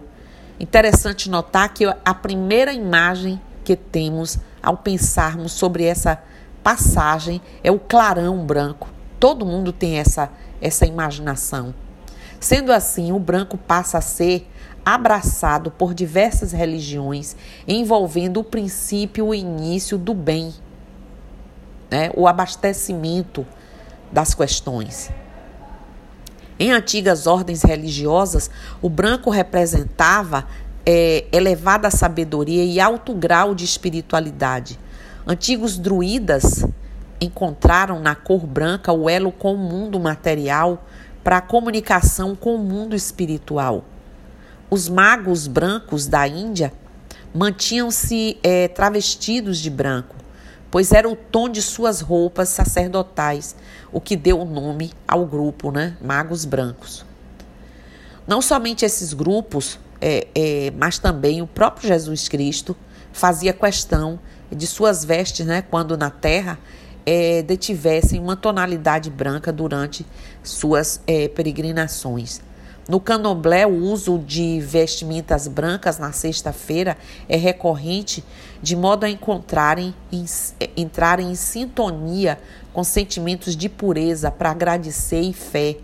Interessante 0.57 1.29
notar 1.29 1.73
que 1.73 1.83
a 1.85 2.13
primeira 2.13 2.71
imagem 2.71 3.41
que 3.63 3.75
temos 3.75 4.39
ao 4.61 4.77
pensarmos 4.77 5.51
sobre 5.51 5.85
essa 5.85 6.21
passagem 6.63 7.41
é 7.63 7.71
o 7.71 7.79
clarão 7.79 8.45
branco. 8.45 8.89
Todo 9.19 9.45
mundo 9.45 9.71
tem 9.71 9.97
essa, 9.97 10.31
essa 10.59 10.85
imaginação. 10.85 11.73
Sendo 12.39 12.71
assim, 12.71 13.11
o 13.11 13.19
branco 13.19 13.57
passa 13.57 13.99
a 13.99 14.01
ser 14.01 14.49
abraçado 14.83 15.69
por 15.69 15.93
diversas 15.93 16.51
religiões, 16.51 17.35
envolvendo 17.67 18.39
o 18.39 18.43
princípio, 18.43 19.27
o 19.27 19.35
início 19.35 19.97
do 19.97 20.13
bem, 20.13 20.53
né? 21.89 22.09
o 22.15 22.27
abastecimento 22.27 23.45
das 24.11 24.33
questões. 24.33 25.11
Em 26.59 26.71
antigas 26.71 27.27
ordens 27.27 27.63
religiosas, 27.63 28.49
o 28.81 28.89
branco 28.89 29.29
representava 29.29 30.47
é, 30.85 31.25
elevada 31.31 31.89
sabedoria 31.91 32.63
e 32.63 32.79
alto 32.79 33.13
grau 33.13 33.53
de 33.53 33.65
espiritualidade. 33.65 34.79
Antigos 35.25 35.77
druidas 35.77 36.65
encontraram 37.19 37.99
na 37.99 38.15
cor 38.15 38.45
branca 38.45 38.91
o 38.91 39.09
elo 39.09 39.31
com 39.31 39.53
o 39.53 39.57
mundo 39.57 39.99
material 39.99 40.83
para 41.23 41.37
a 41.37 41.41
comunicação 41.41 42.35
com 42.35 42.55
o 42.55 42.59
mundo 42.59 42.95
espiritual. 42.95 43.85
Os 44.69 44.89
magos 44.89 45.47
brancos 45.47 46.07
da 46.07 46.27
Índia 46.27 46.73
mantinham-se 47.33 48.37
é, 48.41 48.67
travestidos 48.67 49.59
de 49.59 49.69
branco, 49.69 50.15
pois 50.71 50.91
era 50.91 51.07
o 51.07 51.15
tom 51.15 51.47
de 51.47 51.61
suas 51.61 52.01
roupas 52.01 52.49
sacerdotais, 52.49 53.55
o 53.91 54.01
que 54.01 54.15
deu 54.15 54.39
o 54.39 54.45
nome 54.45 54.91
ao 55.07 55.25
grupo, 55.25 55.71
né? 55.71 55.95
Magos 56.01 56.45
brancos. 56.45 57.05
Não 58.25 58.41
somente 58.41 58.85
esses 58.85 59.13
grupos 59.13 59.79
é, 60.01 60.27
é, 60.33 60.73
mas 60.75 60.97
também 60.97 61.41
o 61.41 61.47
próprio 61.47 61.87
Jesus 61.87 62.27
Cristo 62.27 62.75
fazia 63.13 63.53
questão 63.53 64.19
de 64.51 64.65
suas 64.65 65.05
vestes, 65.05 65.45
né, 65.45 65.61
quando 65.61 65.95
na 65.95 66.09
terra, 66.09 66.59
é, 67.05 67.41
detivessem 67.41 68.19
uma 68.19 68.35
tonalidade 68.35 69.09
branca 69.09 69.51
durante 69.51 70.05
suas 70.43 71.01
é, 71.07 71.27
peregrinações. 71.27 72.41
No 72.89 72.99
candomblé, 72.99 73.65
o 73.65 73.75
uso 73.75 74.17
de 74.17 74.59
vestimentas 74.59 75.47
brancas 75.47 75.97
na 75.97 76.11
sexta-feira 76.11 76.97
é 77.29 77.37
recorrente, 77.37 78.23
de 78.61 78.75
modo 78.75 79.05
a 79.05 79.09
encontrarem, 79.09 79.93
em, 80.11 80.25
entrarem 80.75 81.31
em 81.31 81.35
sintonia 81.35 82.39
com 82.73 82.83
sentimentos 82.83 83.55
de 83.55 83.69
pureza 83.69 84.31
para 84.31 84.51
agradecer 84.51 85.21
e 85.21 85.31
fé 85.31 85.77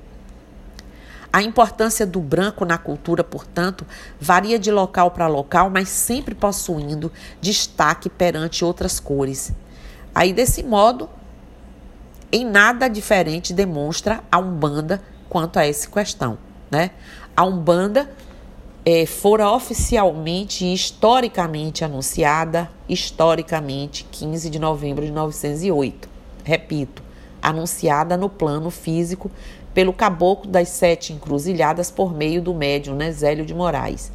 a 1.38 1.44
importância 1.44 2.04
do 2.04 2.20
branco 2.20 2.66
na 2.66 2.80
cultura, 2.80 3.24
portanto, 3.24 3.86
varia 4.20 4.58
de 4.58 4.72
local 4.72 5.12
para 5.12 5.28
local, 5.28 5.70
mas 5.70 5.88
sempre 5.88 6.34
possuindo 6.34 7.12
destaque 7.40 8.10
perante 8.10 8.66
outras 8.66 9.00
cores. 9.00 9.54
Aí, 10.16 10.34
desse 10.34 10.64
modo, 10.64 11.08
em 12.32 12.44
nada 12.44 12.88
diferente 12.88 13.54
demonstra 13.54 14.24
a 14.32 14.40
Umbanda 14.40 15.00
quanto 15.30 15.60
a 15.60 15.68
essa 15.68 15.88
questão. 15.88 16.40
Né? 16.72 16.90
A 17.36 17.46
Umbanda 17.46 18.10
é, 18.84 19.06
fora 19.06 19.52
oficialmente 19.52 20.66
e 20.66 20.74
historicamente 20.74 21.86
anunciada, 21.86 22.68
historicamente, 22.90 24.08
15 24.12 24.50
de 24.50 24.58
novembro 24.58 25.06
de 25.06 25.12
1908. 25.12 26.10
Repito, 26.44 27.04
anunciada 27.40 28.18
no 28.18 28.28
plano 28.28 28.70
físico 28.70 29.32
pelo 29.78 29.94
caboclo 29.94 30.50
das 30.50 30.70
sete 30.70 31.14
encruzilhadas 31.14 31.92
por 31.92 32.12
meio 32.12 32.42
do 32.42 32.52
médium 32.52 32.96
né, 32.96 33.12
Zélio 33.12 33.46
de 33.46 33.54
Moraes. 33.54 34.12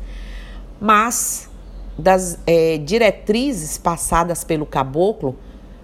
Mas 0.81 1.49
das 1.97 2.37
é, 2.45 2.79
diretrizes 2.79 3.79
passadas 3.79 4.43
pelo 4.43 4.67
caboclo 4.67 5.37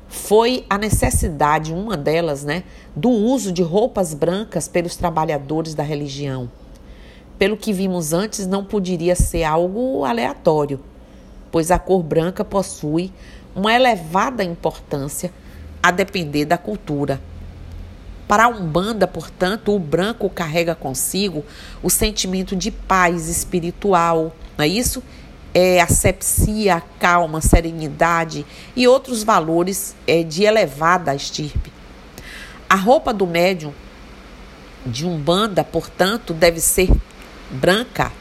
foi 0.08 0.66
a 0.68 0.76
necessidade, 0.76 1.72
uma 1.72 1.96
delas, 1.96 2.42
né, 2.42 2.64
do 2.96 3.08
uso 3.08 3.52
de 3.52 3.62
roupas 3.62 4.14
brancas 4.14 4.66
pelos 4.66 4.96
trabalhadores 4.96 5.76
da 5.76 5.84
religião. 5.84 6.50
pelo 7.38 7.56
que 7.56 7.72
vimos 7.72 8.12
antes, 8.12 8.48
não 8.48 8.64
poderia 8.64 9.14
ser 9.14 9.44
algo 9.44 10.04
aleatório, 10.04 10.80
pois 11.52 11.70
a 11.70 11.78
cor 11.78 12.02
branca 12.02 12.44
possui 12.44 13.12
uma 13.54 13.72
elevada 13.72 14.42
importância 14.42 15.32
a 15.80 15.92
depender 15.92 16.46
da 16.46 16.58
cultura. 16.58 17.20
Para 18.28 18.44
a 18.44 18.48
Umbanda, 18.48 19.08
portanto, 19.08 19.74
o 19.74 19.78
branco 19.78 20.28
carrega 20.28 20.74
consigo 20.74 21.42
o 21.82 21.88
sentimento 21.88 22.54
de 22.54 22.70
paz 22.70 23.26
espiritual, 23.26 24.36
não 24.56 24.66
é 24.66 24.68
isso? 24.68 25.02
É 25.54 25.80
asepsia, 25.80 26.82
calma, 27.00 27.40
serenidade 27.40 28.44
e 28.76 28.86
outros 28.86 29.24
valores 29.24 29.96
é, 30.06 30.22
de 30.22 30.44
elevada 30.44 31.14
estirpe. 31.14 31.72
A 32.68 32.74
roupa 32.74 33.14
do 33.14 33.26
médium 33.26 33.72
de 34.84 35.06
Umbanda, 35.06 35.64
portanto, 35.64 36.34
deve 36.34 36.60
ser 36.60 36.90
branca, 37.50 38.12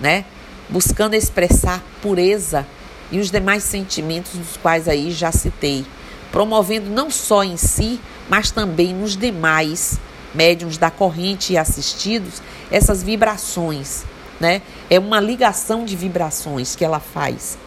né? 0.00 0.24
Buscando 0.70 1.12
expressar 1.12 1.84
pureza 2.00 2.66
e 3.12 3.18
os 3.18 3.30
demais 3.30 3.62
sentimentos 3.62 4.32
dos 4.32 4.56
quais 4.56 4.88
aí 4.88 5.10
já 5.10 5.30
citei, 5.30 5.84
promovendo 6.30 6.90
não 6.90 7.10
só 7.10 7.42
em 7.42 7.56
si, 7.56 8.00
mas 8.28 8.50
também 8.50 8.94
nos 8.94 9.16
demais 9.16 9.98
médiums 10.34 10.78
da 10.78 10.90
corrente 10.90 11.52
e 11.52 11.58
assistidos 11.58 12.40
essas 12.70 13.02
vibrações, 13.02 14.04
né? 14.38 14.62
É 14.88 14.98
uma 14.98 15.20
ligação 15.20 15.84
de 15.84 15.96
vibrações 15.96 16.76
que 16.76 16.84
ela 16.84 17.00
faz. 17.00 17.58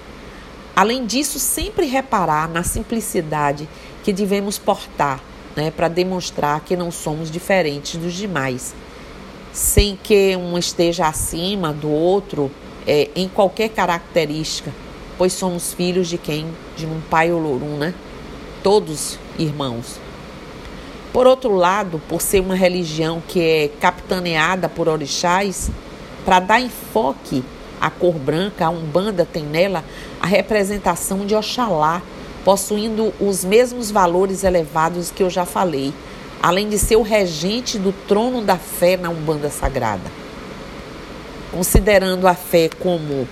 Além 0.76 1.06
disso, 1.06 1.40
sempre 1.40 1.86
reparar 1.86 2.50
na 2.50 2.64
simplicidade 2.64 3.68
que 4.04 4.12
devemos 4.12 4.58
portar, 4.58 5.20
né, 5.56 5.70
para 5.70 5.88
demonstrar 5.88 6.62
que 6.62 6.76
não 6.76 6.90
somos 6.90 7.30
diferentes 7.30 7.96
dos 7.96 8.14
demais 8.14 8.74
sem 9.54 9.96
que 10.02 10.36
um 10.36 10.58
esteja 10.58 11.08
acima 11.08 11.72
do 11.72 11.90
outro 11.90 12.52
é, 12.88 13.10
em 13.16 13.30
qualquer 13.30 13.70
característica, 13.70 14.74
pois 15.16 15.32
somos 15.32 15.72
filhos 15.74 16.10
de 16.10 16.18
quem? 16.18 16.48
De 16.76 16.88
um 16.88 17.00
pai 17.02 17.32
Olorum, 17.32 17.78
né? 17.78 17.94
Todos 18.64 19.20
irmãos. 19.38 20.00
Por 21.12 21.28
outro 21.28 21.54
lado, 21.54 22.02
por 22.08 22.22
ser 22.22 22.40
uma 22.40 22.56
religião 22.56 23.22
que 23.28 23.42
é 23.42 23.68
capitaneada 23.80 24.70
por 24.70 24.88
orixás, 24.88 25.70
para 26.24 26.40
dar 26.40 26.62
enfoque 26.62 27.44
à 27.82 27.90
cor 27.90 28.14
branca, 28.14 28.66
a 28.66 28.70
Umbanda 28.70 29.28
tem 29.30 29.44
nela 29.44 29.84
a 30.22 30.26
representação 30.26 31.26
de 31.26 31.36
Oxalá, 31.36 32.02
possuindo 32.46 33.14
os 33.20 33.44
mesmos 33.44 33.92
valores 33.92 34.46
elevados 34.46 35.12
que 35.12 35.22
eu 35.22 35.30
já 35.30 35.46
falei, 35.46 35.94
além 36.42 36.70
de 36.70 36.80
ser 36.80 36.96
o 36.96 37.02
regente 37.02 37.78
do 37.78 37.92
trono 38.08 38.42
da 38.42 38.56
fé 38.56 38.96
na 38.96 39.10
Umbanda 39.10 39.50
Sagrada. 39.50 40.10
Considerando 41.52 42.30
a 42.30 42.34
fé 42.34 42.70
como 42.80 43.28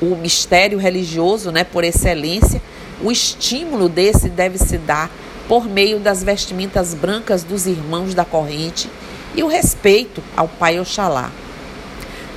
o 0.00 0.16
mistério 0.16 0.78
religioso, 0.78 1.52
né, 1.52 1.62
por 1.62 1.84
excelência, 1.84 2.60
o 3.02 3.10
estímulo 3.10 3.88
desse 3.88 4.28
deve 4.28 4.58
se 4.58 4.78
dar 4.78 5.10
por 5.48 5.66
meio 5.66 5.98
das 5.98 6.22
vestimentas 6.22 6.94
brancas 6.94 7.42
dos 7.42 7.66
irmãos 7.66 8.14
da 8.14 8.24
corrente 8.24 8.88
e 9.34 9.42
o 9.42 9.48
respeito 9.48 10.22
ao 10.36 10.46
Pai 10.46 10.78
Oxalá. 10.78 11.30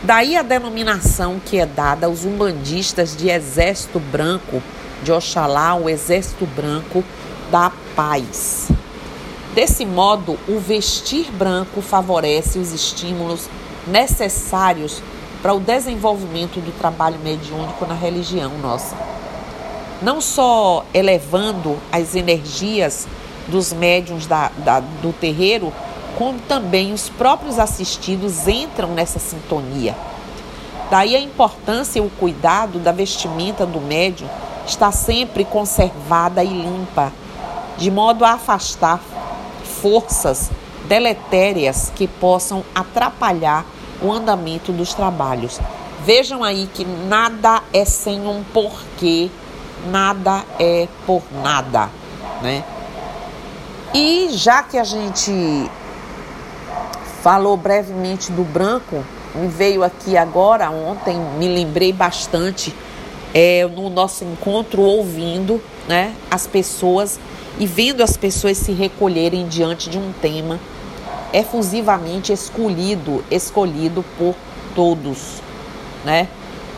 Daí 0.03 0.35
a 0.35 0.41
denominação 0.41 1.39
que 1.43 1.57
é 1.57 1.65
dada 1.65 2.07
aos 2.07 2.25
umbandistas 2.25 3.15
de 3.15 3.29
Exército 3.29 3.99
Branco 3.99 4.61
de 5.03 5.11
Oxalá, 5.11 5.75
o 5.75 5.89
Exército 5.89 6.45
Branco 6.45 7.03
da 7.51 7.71
Paz. 7.95 8.67
Desse 9.53 9.85
modo, 9.85 10.37
o 10.47 10.59
vestir 10.59 11.31
branco 11.31 11.81
favorece 11.81 12.59
os 12.59 12.73
estímulos 12.73 13.49
necessários 13.87 15.01
para 15.41 15.53
o 15.53 15.59
desenvolvimento 15.59 16.59
do 16.59 16.77
trabalho 16.77 17.19
mediúnico 17.19 17.85
na 17.85 17.93
religião 17.93 18.51
nossa. 18.57 19.14
Não 20.01 20.19
só 20.19 20.85
elevando 20.93 21.77
as 21.91 22.15
energias 22.15 23.07
dos 23.47 23.71
médiums 23.71 24.25
da, 24.25 24.51
da, 24.57 24.79
do 24.79 25.13
terreiro, 25.13 25.71
como 26.17 26.39
também 26.39 26.93
os 26.93 27.09
próprios 27.09 27.59
assistidos 27.59 28.47
entram 28.47 28.89
nessa 28.89 29.19
sintonia. 29.19 29.95
Daí 30.89 31.15
a 31.15 31.19
importância 31.19 31.99
e 31.99 32.01
o 32.01 32.09
cuidado 32.09 32.79
da 32.79 32.91
vestimenta 32.91 33.65
do 33.65 33.81
médium 33.81 34.29
está 34.67 34.91
sempre 34.91 35.43
conservada 35.43 36.43
e 36.43 36.47
limpa, 36.47 37.11
de 37.77 37.89
modo 37.91 38.23
a 38.23 38.33
afastar 38.33 39.01
forças 39.81 40.49
deletérias 40.87 41.91
que 41.95 42.07
possam 42.07 42.63
atrapalhar 42.73 43.65
o 44.01 44.11
andamento 44.11 44.71
dos 44.71 44.93
trabalhos. 44.93 45.59
Vejam 46.03 46.43
aí 46.43 46.69
que 46.73 46.85
nada 46.85 47.63
é 47.73 47.83
sem 47.83 48.27
um 48.27 48.43
porquê, 48.53 49.31
nada 49.85 50.43
é 50.59 50.87
por 51.05 51.23
nada, 51.41 51.89
né? 52.41 52.63
E 53.93 54.29
já 54.31 54.61
que 54.63 54.77
a 54.77 54.83
gente 54.83 55.31
falou 57.21 57.55
brevemente 57.55 58.31
do 58.31 58.43
branco, 58.43 59.03
me 59.33 59.47
veio 59.47 59.83
aqui 59.83 60.17
agora, 60.17 60.69
ontem 60.69 61.17
me 61.37 61.47
lembrei 61.47 61.91
bastante 61.91 62.73
é, 63.33 63.65
no 63.67 63.89
nosso 63.89 64.23
encontro 64.23 64.81
ouvindo 64.81 65.61
né, 65.87 66.13
as 66.29 66.47
pessoas 66.47 67.19
e 67.59 67.65
vendo 67.65 68.01
as 68.01 68.15
pessoas 68.17 68.57
se 68.57 68.71
recolherem 68.71 69.47
diante 69.47 69.89
de 69.89 69.97
um 69.97 70.11
tema 70.21 70.59
efusivamente 71.33 72.31
escolhido, 72.31 73.23
escolhido 73.29 74.03
por 74.17 74.35
todos, 74.73 75.41
né? 76.05 76.29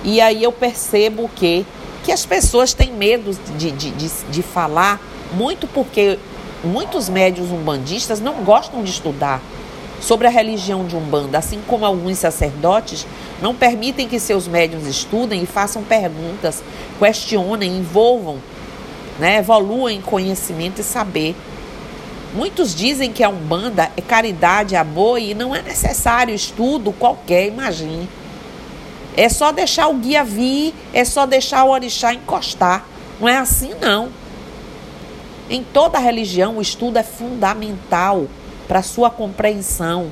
E 0.03 0.21
aí 0.21 0.43
eu 0.43 0.51
percebo 0.51 1.29
que, 1.35 1.65
que 2.07 2.11
as 2.13 2.25
pessoas 2.25 2.73
têm 2.73 2.93
medo 2.93 3.37
de, 3.57 3.69
de, 3.69 3.91
de, 3.91 4.09
de 4.31 4.41
falar, 4.41 4.97
muito 5.33 5.67
porque 5.67 6.17
muitos 6.63 7.09
médios 7.09 7.51
umbandistas 7.51 8.21
não 8.21 8.45
gostam 8.45 8.81
de 8.81 8.91
estudar 8.91 9.41
sobre 9.99 10.25
a 10.25 10.29
religião 10.29 10.85
de 10.85 10.95
Umbanda, 10.95 11.37
assim 11.37 11.59
como 11.67 11.85
alguns 11.85 12.17
sacerdotes 12.17 13.05
não 13.41 13.53
permitem 13.53 14.07
que 14.07 14.21
seus 14.21 14.47
médios 14.47 14.87
estudem 14.87 15.43
e 15.43 15.45
façam 15.45 15.83
perguntas, 15.83 16.63
questionem, 16.97 17.75
envolvam 17.77 18.37
né, 19.19 19.39
evoluam 19.39 20.01
conhecimento 20.01 20.79
e 20.79 20.85
saber. 20.85 21.35
Muitos 22.33 22.73
dizem 22.73 23.11
que 23.11 23.21
a 23.21 23.27
Umbanda 23.27 23.91
é 23.97 24.01
caridade, 24.01 24.77
amor 24.77 25.19
e 25.19 25.33
não 25.33 25.53
é 25.53 25.61
necessário 25.61 26.33
estudo 26.33 26.93
qualquer, 26.93 27.47
imagine. 27.47 28.07
É 29.17 29.27
só 29.27 29.51
deixar 29.51 29.87
o 29.87 29.95
guia 29.95 30.23
vir, 30.23 30.73
é 30.93 31.03
só 31.03 31.25
deixar 31.25 31.65
o 31.65 31.71
orixá 31.71 32.13
encostar. 32.13 32.85
Não 33.19 33.27
é 33.27 33.37
assim, 33.37 33.73
não. 33.81 34.09
Em 35.49 35.63
toda 35.63 35.97
religião, 35.97 36.57
o 36.57 36.61
estudo 36.61 36.97
é 36.97 37.03
fundamental 37.03 38.27
para 38.67 38.81
sua 38.81 39.09
compreensão. 39.09 40.11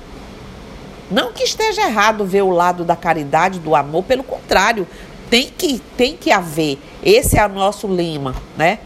Não 1.10 1.32
que 1.32 1.44
esteja 1.44 1.84
errado 1.84 2.26
ver 2.26 2.42
o 2.42 2.50
lado 2.50 2.84
da 2.84 2.96
caridade, 2.96 3.60
do 3.60 3.76
amor, 3.76 4.04
pelo 4.04 4.24
contrário, 4.24 4.88
tem 5.30 5.52
que, 5.56 5.80
tem 5.96 6.18
que 6.18 6.32
haver. 6.32 6.80
Esse 7.04 7.38
é 7.38 7.46
o 7.46 7.50
nosso 7.50 7.88
lema, 7.88 8.36
né? 8.58 8.80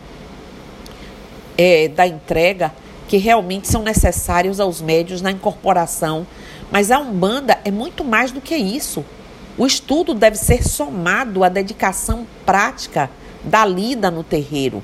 é, 1.60 1.90
da 1.90 2.08
entrega 2.08 2.72
que 3.06 3.18
realmente 3.18 3.68
são 3.68 3.84
necessários 3.84 4.62
aos 4.62 4.82
médios 4.82 5.22
na 5.22 5.30
incorporação. 5.30 6.26
Mas 6.72 6.90
a 6.90 7.00
Umbanda 7.00 7.60
é 7.66 7.72
muito 7.72 8.06
mais 8.06 8.32
do 8.32 8.40
que 8.40 8.56
isso. 8.56 9.04
O 9.60 9.68
estudo 9.68 10.14
deve 10.14 10.38
ser 10.38 10.68
somado 10.68 11.44
à 11.44 11.50
dedicação 11.50 12.26
prática 12.46 13.12
da 13.44 13.66
lida 13.66 14.10
no 14.10 14.24
terreiro. 14.24 14.82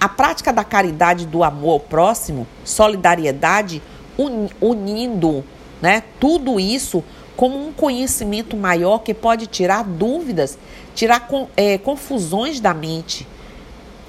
A 0.00 0.08
prática 0.08 0.52
da 0.52 0.64
caridade 0.64 1.26
do 1.26 1.44
amor 1.44 1.72
ao 1.72 1.80
próximo, 1.80 2.46
solidariedade, 2.64 3.82
unindo 4.60 5.44
né, 5.80 6.02
tudo 6.18 6.58
isso 6.58 7.04
como 7.36 7.68
um 7.68 7.72
conhecimento 7.72 8.56
maior 8.56 9.00
que 9.00 9.12
pode 9.12 9.46
tirar 9.46 9.84
dúvidas, 9.84 10.58
tirar 10.94 11.28
é, 11.54 11.76
confusões 11.76 12.58
da 12.58 12.72
mente 12.72 13.26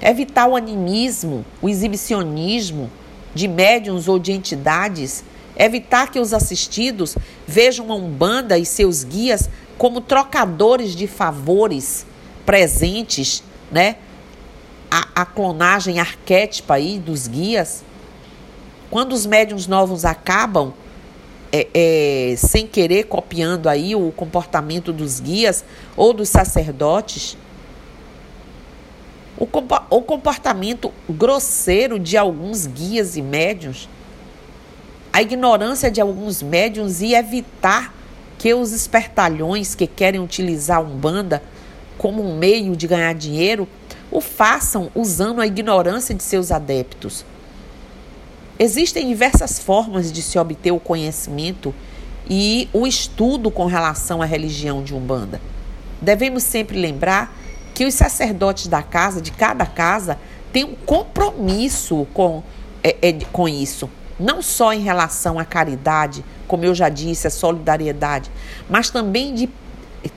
evitar 0.00 0.46
o 0.46 0.56
animismo, 0.56 1.44
o 1.60 1.68
exibicionismo 1.68 2.90
de 3.34 3.48
médiums 3.48 4.08
ou 4.08 4.18
de 4.18 4.32
entidades, 4.32 5.24
evitar 5.58 6.10
que 6.10 6.20
os 6.20 6.32
assistidos 6.32 7.16
vejam 7.46 7.90
a 7.90 7.94
Umbanda 7.94 8.56
e 8.56 8.64
seus 8.64 9.02
guias 9.02 9.50
como 9.76 10.00
trocadores 10.00 10.94
de 10.94 11.06
favores 11.06 12.06
presentes, 12.46 13.42
né? 13.70 13.96
A, 14.90 15.22
a 15.22 15.26
clonagem 15.26 15.98
arquétipa 16.00 16.74
aí 16.74 16.98
dos 16.98 17.26
guias. 17.26 17.84
Quando 18.90 19.12
os 19.12 19.26
médiums 19.26 19.66
novos 19.66 20.04
acabam 20.04 20.72
é, 21.52 21.68
é, 21.74 22.36
sem 22.36 22.66
querer 22.66 23.04
copiando 23.04 23.68
aí 23.68 23.94
o 23.94 24.10
comportamento 24.12 24.92
dos 24.92 25.20
guias 25.20 25.64
ou 25.96 26.12
dos 26.12 26.28
sacerdotes, 26.28 27.36
o 29.38 30.02
comportamento 30.02 30.92
grosseiro 31.08 31.98
de 31.98 32.16
alguns 32.16 32.66
guias 32.66 33.16
e 33.16 33.22
médiuns, 33.22 33.88
a 35.12 35.22
ignorância 35.22 35.90
de 35.90 36.00
alguns 36.00 36.42
médiuns 36.42 37.00
e 37.00 37.14
evitar 37.14 37.94
que 38.38 38.54
os 38.54 38.72
espertalhões 38.72 39.74
que 39.74 39.86
querem 39.86 40.20
utilizar 40.20 40.78
a 40.78 40.80
Umbanda 40.80 41.42
como 41.96 42.22
um 42.22 42.36
meio 42.36 42.76
de 42.76 42.86
ganhar 42.86 43.14
dinheiro 43.14 43.68
o 44.10 44.20
façam 44.20 44.90
usando 44.94 45.40
a 45.40 45.46
ignorância 45.46 46.14
de 46.14 46.22
seus 46.22 46.50
adeptos. 46.50 47.24
Existem 48.58 49.08
diversas 49.08 49.58
formas 49.58 50.10
de 50.10 50.22
se 50.22 50.38
obter 50.38 50.72
o 50.72 50.80
conhecimento 50.80 51.74
e 52.28 52.68
o 52.72 52.86
estudo 52.86 53.50
com 53.50 53.66
relação 53.66 54.22
à 54.22 54.24
religião 54.24 54.82
de 54.82 54.94
Umbanda. 54.94 55.40
Devemos 56.00 56.42
sempre 56.42 56.78
lembrar 56.78 57.36
que 57.74 57.84
os 57.84 57.94
sacerdotes 57.94 58.66
da 58.66 58.82
casa, 58.82 59.20
de 59.20 59.30
cada 59.30 59.64
casa, 59.64 60.18
têm 60.52 60.64
um 60.64 60.74
compromisso 60.74 62.06
com, 62.12 62.42
é, 62.82 62.96
é, 63.02 63.12
com 63.32 63.48
isso. 63.48 63.88
Não 64.18 64.42
só 64.42 64.72
em 64.72 64.80
relação 64.80 65.38
à 65.38 65.44
caridade, 65.44 66.24
como 66.46 66.64
eu 66.64 66.74
já 66.74 66.88
disse, 66.88 67.26
a 67.26 67.30
solidariedade, 67.30 68.30
mas 68.68 68.90
também 68.90 69.34
de 69.34 69.48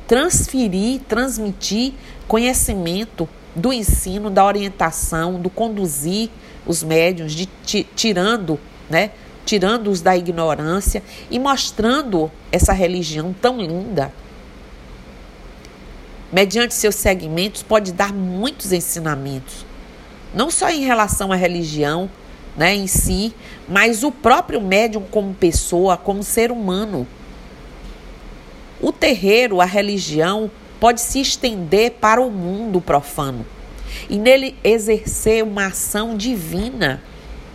transferir, 0.08 1.02
transmitir 1.08 1.94
conhecimento 2.28 3.28
do 3.56 3.72
ensino, 3.72 4.30
da 4.30 4.46
orientação, 4.46 5.40
do 5.40 5.50
conduzir 5.50 6.30
os 6.66 6.84
médiuns, 6.84 7.34
de 7.34 7.46
tirando, 7.96 8.60
né, 8.90 9.12
tirando-os 9.46 10.02
da 10.02 10.16
ignorância 10.16 11.04
e 11.30 11.38
mostrando 11.38 12.32
essa 12.52 12.74
religião 12.74 13.36
tão 13.40 13.60
linda. 13.60 14.14
Mediante 16.32 16.74
seus 16.74 16.96
segmentos, 16.96 17.62
pode 17.62 17.92
dar 17.92 18.14
muitos 18.14 18.72
ensinamentos, 18.72 19.66
não 20.34 20.50
só 20.50 20.70
em 20.70 20.86
relação 20.86 21.32
à 21.32 21.36
religião 21.36 22.10
né, 22.56 22.76
em 22.76 22.88
si, 22.88 23.34
mas 23.68 24.04
o 24.04 24.12
próprio 24.12 24.62
médium 24.62 25.04
como 25.10 25.34
pessoa, 25.34 25.98
como 25.98 26.24
ser 26.24 26.52
humano. 26.52 27.08
O 28.80 28.92
terreiro, 28.92 29.62
a 29.62 29.66
religião, 29.66 30.50
pode 30.80 31.02
se 31.02 31.22
estender 31.22 31.92
para 32.02 32.22
o 32.22 32.32
mundo 32.32 32.82
profano 32.82 33.46
e 34.10 34.18
nele 34.18 34.56
exercer 34.64 35.44
uma 35.44 35.68
ação 35.68 36.18
divina 36.18 37.02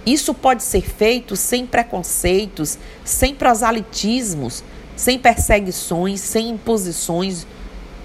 isso 0.07 0.33
pode 0.33 0.63
ser 0.63 0.83
feito 0.83 1.35
sem 1.35 1.67
preconceitos, 1.67 2.79
sem 3.05 3.35
prosalitismos, 3.35 4.63
sem 4.95 5.19
perseguições, 5.19 6.21
sem 6.21 6.51
imposições 6.51 7.45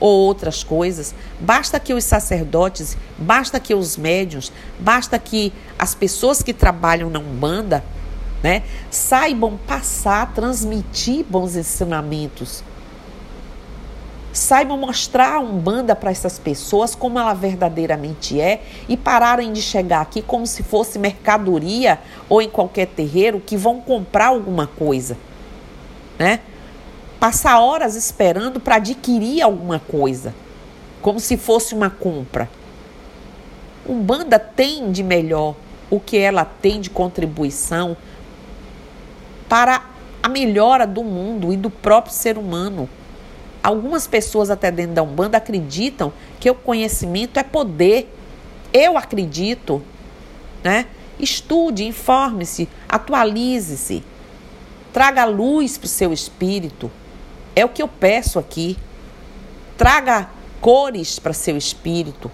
ou 0.01 0.09
outras 0.09 0.63
coisas. 0.63 1.15
Basta 1.39 1.79
que 1.79 1.93
os 1.93 2.03
sacerdotes, 2.03 2.97
basta 3.17 3.57
que 3.57 3.73
os 3.73 3.95
médios, 3.95 4.51
basta 4.77 5.17
que 5.17 5.53
as 5.79 5.95
pessoas 5.95 6.43
que 6.43 6.51
trabalham 6.51 7.09
na 7.09 7.19
Umbanda, 7.19 7.81
né, 8.43 8.63
saibam 8.89 9.57
passar, 9.65 10.33
transmitir 10.33 11.23
bons 11.29 11.55
ensinamentos 11.55 12.63
saibam 14.33 14.77
mostrar 14.77 15.35
a 15.35 15.39
Umbanda 15.39 15.95
para 15.95 16.11
essas 16.11 16.39
pessoas 16.39 16.95
como 16.95 17.19
ela 17.19 17.33
verdadeiramente 17.33 18.39
é 18.39 18.63
e 18.87 18.95
pararem 18.95 19.51
de 19.51 19.61
chegar 19.61 20.01
aqui 20.01 20.21
como 20.21 20.47
se 20.47 20.63
fosse 20.63 20.97
mercadoria 20.97 21.99
ou 22.29 22.41
em 22.41 22.49
qualquer 22.49 22.87
terreiro 22.87 23.39
que 23.39 23.57
vão 23.57 23.81
comprar 23.81 24.27
alguma 24.27 24.67
coisa, 24.67 25.17
né? 26.17 26.39
Passar 27.21 27.59
horas 27.59 27.95
esperando 27.95 28.59
para 28.59 28.77
adquirir 28.77 29.43
alguma 29.43 29.77
coisa, 29.77 30.33
como 31.03 31.19
se 31.19 31.37
fosse 31.37 31.75
uma 31.75 31.87
compra. 31.87 32.49
Umbanda 33.87 34.39
tem 34.39 34.91
de 34.91 35.03
melhor 35.03 35.55
o 35.87 35.99
que 35.99 36.17
ela 36.17 36.43
tem 36.43 36.81
de 36.81 36.89
contribuição 36.89 37.95
para 39.47 39.85
a 40.23 40.27
melhora 40.27 40.87
do 40.87 41.03
mundo 41.03 41.53
e 41.53 41.57
do 41.57 41.69
próprio 41.69 42.11
ser 42.11 42.39
humano. 42.39 42.89
Algumas 43.61 44.07
pessoas 44.07 44.49
até 44.49 44.71
dentro 44.71 44.95
da 44.95 45.03
Umbanda 45.03 45.37
acreditam 45.37 46.11
que 46.39 46.49
o 46.49 46.55
conhecimento 46.55 47.39
é 47.39 47.43
poder. 47.43 48.11
Eu 48.73 48.97
acredito, 48.97 49.79
né? 50.63 50.87
Estude, 51.19 51.85
informe-se, 51.85 52.67
atualize-se. 52.89 54.03
Traga 54.91 55.23
luz 55.25 55.77
para 55.77 55.85
o 55.85 55.87
seu 55.87 56.11
espírito. 56.11 56.89
É 57.55 57.65
o 57.65 57.69
que 57.69 57.81
eu 57.81 57.87
peço 57.87 58.39
aqui. 58.39 58.77
Traga 59.77 60.29
cores 60.59 61.19
para 61.19 61.33
seu 61.33 61.57
espírito. 61.57 62.31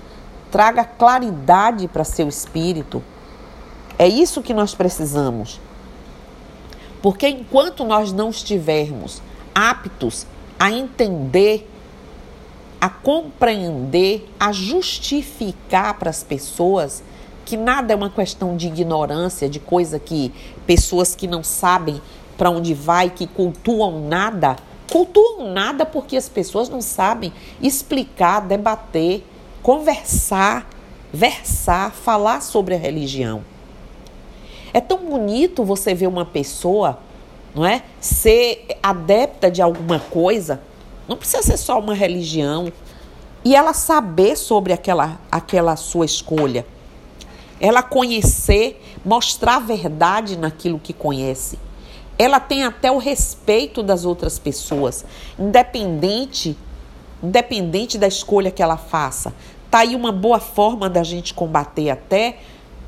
Traga 0.51 0.83
claridade 0.83 1.87
para 1.87 2.03
seu 2.03 2.27
espírito. 2.27 3.03
É 3.97 4.07
isso 4.07 4.41
que 4.41 4.53
nós 4.53 4.75
precisamos. 4.75 5.59
Porque 7.01 7.27
enquanto 7.27 7.83
nós 7.83 8.11
não 8.11 8.29
estivermos 8.29 9.21
aptos 9.53 10.27
a 10.59 10.71
entender, 10.71 11.69
a 12.79 12.89
compreender, 12.89 14.31
a 14.39 14.51
justificar 14.51 15.95
para 15.95 16.09
as 16.09 16.23
pessoas 16.23 17.03
que 17.45 17.55
nada 17.55 17.93
é 17.93 17.95
uma 17.95 18.09
questão 18.09 18.57
de 18.57 18.67
ignorância, 18.67 19.47
de 19.47 19.59
coisa 19.59 19.97
que 19.97 20.33
pessoas 20.65 21.15
que 21.15 21.27
não 21.27 21.43
sabem 21.43 22.01
para 22.37 22.49
onde 22.49 22.73
vai, 22.73 23.09
que 23.09 23.25
cultuam 23.25 24.07
nada, 24.07 24.57
cultuam 24.97 25.51
nada 25.51 25.85
porque 25.85 26.17
as 26.17 26.27
pessoas 26.27 26.69
não 26.69 26.81
sabem 26.81 27.31
explicar, 27.61 28.41
debater, 28.41 29.23
conversar, 29.61 30.67
versar, 31.13 31.91
falar 31.91 32.41
sobre 32.41 32.73
a 32.73 32.77
religião. 32.77 33.43
É 34.73 34.81
tão 34.81 34.97
bonito 34.97 35.63
você 35.63 35.93
ver 35.93 36.07
uma 36.07 36.25
pessoa 36.25 36.99
não 37.53 37.65
é? 37.65 37.81
Ser 37.99 38.67
adepta 38.83 39.49
de 39.49 39.63
alguma 39.63 39.99
coisa, 39.99 40.61
não 41.07 41.17
precisa 41.17 41.41
ser 41.41 41.57
só 41.57 41.79
uma 41.79 41.95
religião. 41.95 42.71
E 43.43 43.55
ela 43.55 43.73
saber 43.73 44.35
sobre 44.35 44.73
aquela, 44.73 45.19
aquela 45.31 45.75
sua 45.75 46.05
escolha. 46.05 46.65
Ela 47.59 47.81
conhecer, 47.81 48.79
mostrar 49.03 49.55
a 49.55 49.59
verdade 49.59 50.37
naquilo 50.37 50.77
que 50.77 50.93
conhece. 50.93 51.57
Ela 52.17 52.39
tem 52.39 52.63
até 52.63 52.91
o 52.91 52.97
respeito 52.97 53.83
das 53.83 54.05
outras 54.05 54.39
pessoas, 54.39 55.05
independente, 55.37 56.57
independente 57.21 57.97
da 57.97 58.07
escolha 58.07 58.51
que 58.51 58.63
ela 58.63 58.77
faça. 58.77 59.33
Tá 59.69 59.79
aí 59.79 59.95
uma 59.95 60.11
boa 60.11 60.39
forma 60.39 60.89
da 60.89 61.03
gente 61.03 61.33
combater 61.33 61.89
até 61.89 62.39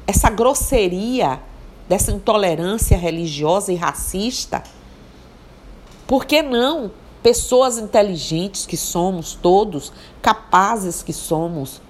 essa 0.07 0.29
grosseria 0.29 1.39
dessa 1.87 2.11
intolerância 2.11 2.97
religiosa 2.97 3.71
e 3.71 3.75
racista? 3.75 4.63
Por 6.07 6.25
que 6.25 6.41
não 6.41 6.91
pessoas 7.21 7.77
inteligentes 7.77 8.65
que 8.65 8.77
somos 8.77 9.35
todos, 9.35 9.91
capazes 10.21 11.03
que 11.03 11.13
somos, 11.13 11.81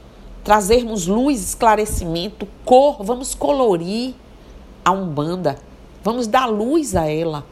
trazermos 0.44 1.06
luz, 1.06 1.42
esclarecimento, 1.42 2.48
cor, 2.66 3.04
vamos 3.04 3.36
colorir 3.36 4.16
a 4.84 4.92
Umbanda, 4.92 5.58
vamos 6.04 6.28
dar 6.28 6.46
luz 6.46 6.96
a 6.96 7.06
ela. 7.06 7.46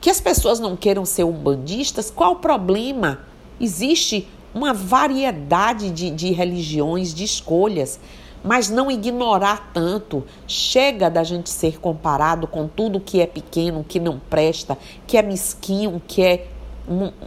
Que 0.00 0.10
as 0.10 0.20
pessoas 0.20 0.58
não 0.58 0.76
queiram 0.76 1.04
ser 1.04 1.24
umbandistas, 1.24 2.10
qual 2.10 2.32
o 2.32 2.36
problema? 2.36 3.20
Existe 3.60 4.28
uma 4.54 4.74
variedade 4.74 5.90
de, 5.90 6.10
de 6.10 6.32
religiões, 6.32 7.14
de 7.14 7.24
escolhas 7.24 8.00
mas 8.42 8.68
não 8.68 8.90
ignorar 8.90 9.70
tanto. 9.72 10.24
Chega 10.46 11.08
da 11.08 11.22
gente 11.22 11.48
ser 11.48 11.78
comparado 11.78 12.46
com 12.46 12.66
tudo 12.66 13.00
que 13.00 13.20
é 13.20 13.26
pequeno, 13.26 13.84
que 13.84 14.00
não 14.00 14.18
presta, 14.18 14.76
que 15.06 15.16
é 15.16 15.22
mesquinho, 15.22 16.02
que 16.06 16.22
é 16.22 16.48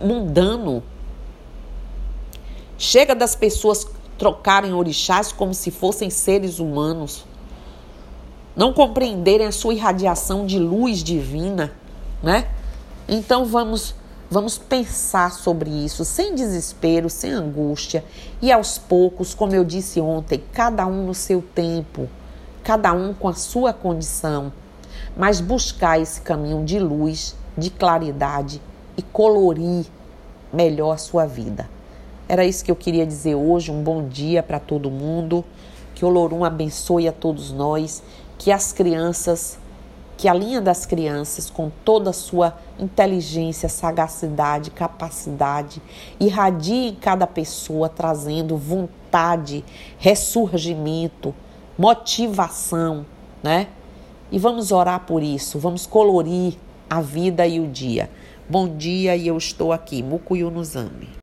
mundano. 0.02 0.84
Chega 2.78 3.16
das 3.16 3.36
pessoas 3.36 3.88
trocarem 4.18 4.74
orixás 4.74 5.32
como 5.32 5.54
se 5.54 5.72
fossem 5.72 6.10
seres 6.10 6.60
humanos. 6.60 7.26
Não 8.56 8.74
compreenderem 8.74 9.48
a 9.48 9.52
sua 9.52 9.74
irradiação 9.74 10.46
de 10.46 10.58
luz 10.58 11.04
divina, 11.04 11.72
né? 12.24 12.48
Então 13.08 13.46
vamos 13.46 13.96
Vamos 14.28 14.58
pensar 14.58 15.32
sobre 15.32 15.70
isso 15.70 16.04
sem 16.04 16.34
desespero, 16.34 17.12
sem 17.12 17.32
angústia 17.32 18.04
e 18.42 18.52
aos 18.52 18.76
poucos, 18.76 19.36
como 19.36 19.54
eu 19.54 19.64
disse 19.64 20.02
ontem, 20.02 20.44
cada 20.52 20.88
um 20.88 21.06
no 21.06 21.14
seu 21.14 21.44
tempo, 21.54 22.10
cada 22.64 22.92
um 22.92 23.14
com 23.14 23.28
a 23.30 23.36
sua 23.36 23.72
condição, 23.72 24.52
mas 25.16 25.40
buscar 25.40 26.02
esse 26.02 26.22
caminho 26.22 26.66
de 26.66 26.80
luz, 26.80 27.36
de 27.56 27.70
claridade 27.70 28.60
e 28.98 29.04
colorir 29.04 29.86
melhor 30.52 30.94
a 30.94 30.98
sua 30.98 31.28
vida. 31.28 31.70
Era 32.28 32.44
isso 32.44 32.66
que 32.66 32.72
eu 32.72 32.76
queria 32.76 33.06
dizer 33.06 33.36
hoje. 33.36 33.72
Um 33.72 33.84
bom 33.84 34.08
dia 34.08 34.42
para 34.42 34.60
todo 34.60 34.90
mundo. 34.90 35.46
Que 35.94 36.04
o 36.04 36.08
Olorum 36.08 36.44
abençoe 36.44 37.08
a 37.08 37.12
todos 37.12 37.52
nós. 37.52 38.02
Que 38.38 38.52
as 38.52 38.74
crianças 38.74 39.58
que 40.18 40.30
a 40.30 40.34
linha 40.34 40.62
das 40.62 40.86
crianças, 40.86 41.50
com 41.50 41.70
toda 41.84 42.10
a 42.12 42.14
sua 42.14 42.58
inteligência, 42.80 43.68
sagacidade, 43.68 44.72
capacidade, 44.72 45.82
irradie 46.20 46.90
em 46.90 46.96
cada 46.96 47.28
pessoa, 47.28 47.90
trazendo 47.90 48.56
vontade, 48.58 49.64
ressurgimento, 49.98 51.36
motivação, 51.78 53.06
né? 53.44 53.68
E 54.32 54.40
vamos 54.40 54.72
orar 54.72 55.02
por 55.02 55.22
isso, 55.22 55.60
vamos 55.60 55.86
colorir 55.86 56.56
a 56.90 57.02
vida 57.02 57.46
e 57.46 57.60
o 57.60 57.68
dia. 57.68 58.10
Bom 58.50 58.68
dia 58.68 59.16
e 59.16 59.28
eu 59.28 59.38
estou 59.38 59.74
aqui, 59.74 60.04
Zambi. 60.64 61.10